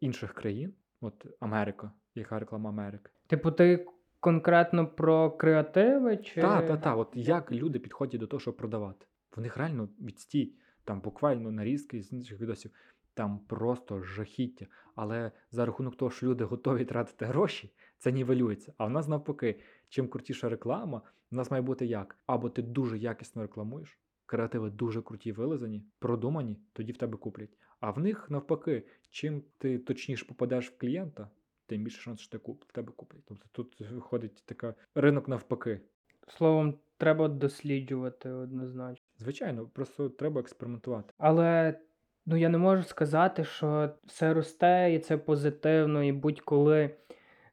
[0.00, 3.10] інших країн, от Америка, яка реклама Америки.
[3.26, 3.86] Типу, ти
[4.20, 6.40] конкретно про креативи чи.
[6.40, 6.98] Так, так, так.
[6.98, 9.06] От як люди підходять до того, щоб продавати?
[9.36, 10.54] В них реально відстій,
[10.84, 12.70] там буквально нарізки з інших відосів,
[13.14, 14.66] там просто жахіття.
[14.94, 18.72] Але за рахунок того, що люди готові тратити гроші, це нівелюється.
[18.78, 22.18] А в нас навпаки, чим крутіша реклама, в нас має бути як?
[22.26, 27.58] Або ти дуже якісно рекламуєш, креативи дуже круті вилизані, продумані, тоді в тебе куплять.
[27.80, 31.30] А в них навпаки, чим ти точніше попадеш в клієнта,
[31.70, 33.22] тим більше шанс, що куп, тебе куплять.
[33.26, 35.80] Тобто тут виходить така ринок навпаки.
[36.28, 39.06] Словом, треба досліджувати однозначно.
[39.18, 41.14] Звичайно, просто треба експериментувати.
[41.18, 41.80] Але
[42.26, 46.90] ну я не можу сказати, що все росте і це позитивно, і будь-коли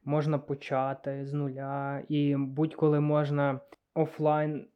[0.04, 3.60] можна почати з нуля, і будь-коли можна
[3.94, 4.68] офлайн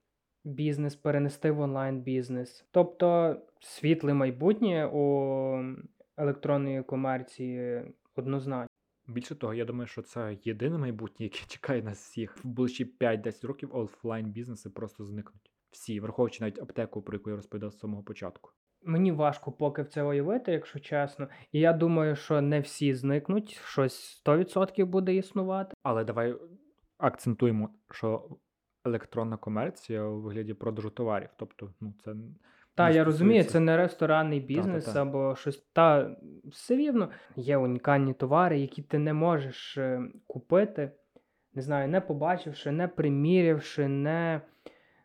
[0.45, 2.67] бізнес перенести в онлайн бізнес.
[2.71, 5.77] Тобто світле майбутнє у
[6.17, 7.83] електронної комерції
[8.17, 8.72] однозначно.
[9.07, 12.45] Більше того, я думаю, що це єдине майбутнє, яке чекає нас всіх.
[12.45, 15.51] В ближчі 5-10 років офлайн бізнеси просто зникнуть.
[15.71, 18.51] Всі, враховуючи навіть аптеку, про яку я розповідав з самого початку.
[18.85, 21.29] Мені важко поки в це уявити, якщо чесно.
[21.53, 25.75] І я думаю, що не всі зникнуть, щось 100% буде існувати.
[25.83, 26.37] Але давай
[26.99, 28.29] акцентуємо, що
[28.85, 31.29] електронна комерція у вигляді продажу товарів.
[31.37, 32.15] Тобто, ну це
[32.75, 35.03] Та, я розумію, це не ресторанний бізнес Та-та-та.
[35.03, 35.57] або щось.
[35.73, 40.91] Та все рівно є унікальні товари, які ти не можеш е, купити,
[41.55, 44.41] не знаю, не побачивши, не примірявши, не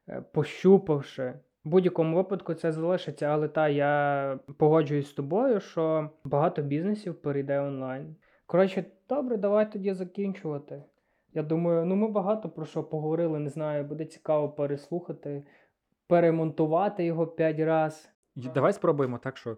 [0.09, 1.34] е, пощупавши.
[1.65, 7.59] В будь-якому випадку це залишиться, але та я погоджуюсь з тобою, що багато бізнесів перейде
[7.59, 8.15] онлайн.
[8.45, 10.84] Коротше, добре, давай тоді закінчувати.
[11.34, 15.43] Я думаю, ну ми багато про що поговорили, не знаю, буде цікаво переслухати,
[16.08, 18.10] перемонтувати його п'ять раз.
[18.36, 19.58] Давай спробуємо так, що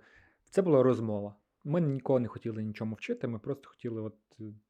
[0.50, 1.36] це була розмова.
[1.64, 4.16] Ми нікого не хотіли нічому вчити, ми просто хотіли, от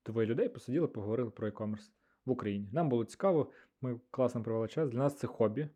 [0.05, 1.89] двоє людей посиділи, поговорили про e-commerce
[2.25, 2.69] в Україні.
[2.71, 3.51] Нам було цікаво,
[3.81, 4.89] ми класно провели час.
[4.89, 5.67] Для нас це хобі.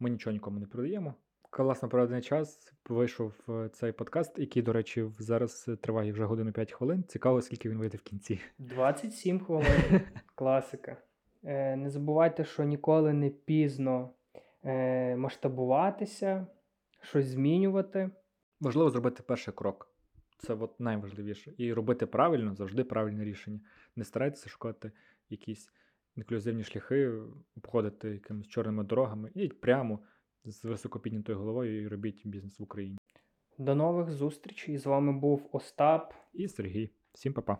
[0.00, 1.14] Ми нічого нікому не продаємо.
[1.50, 2.72] Класно проведений час.
[2.88, 7.04] Вийшов е, цей подкаст, який, до речі, зараз е, триває вже годину 5 хвилин.
[7.08, 8.40] Цікаво, скільки він вийде в кінці.
[8.58, 10.00] 27 хвилин.
[10.34, 10.96] Класика.
[11.44, 14.10] Е, не забувайте, що ніколи не пізно
[15.16, 16.46] масштабуватися,
[17.00, 18.10] щось змінювати.
[18.60, 19.96] Важливо зробити перший крок.
[20.38, 21.54] Це от найважливіше.
[21.56, 23.60] І робити правильно, завжди правильне рішення.
[23.96, 24.92] Не старайтеся шукати
[25.30, 25.70] якісь
[26.16, 27.12] інклюзивні шляхи,
[27.56, 29.30] обходити якимись чорними дорогами.
[29.34, 29.98] Ідіть прямо
[30.44, 32.98] з високо піднятою головою і робіть бізнес в Україні.
[33.58, 34.78] До нових зустрічей.
[34.78, 36.14] З вами був Остап.
[36.32, 36.90] І Сергій.
[37.12, 37.58] Всім па-па.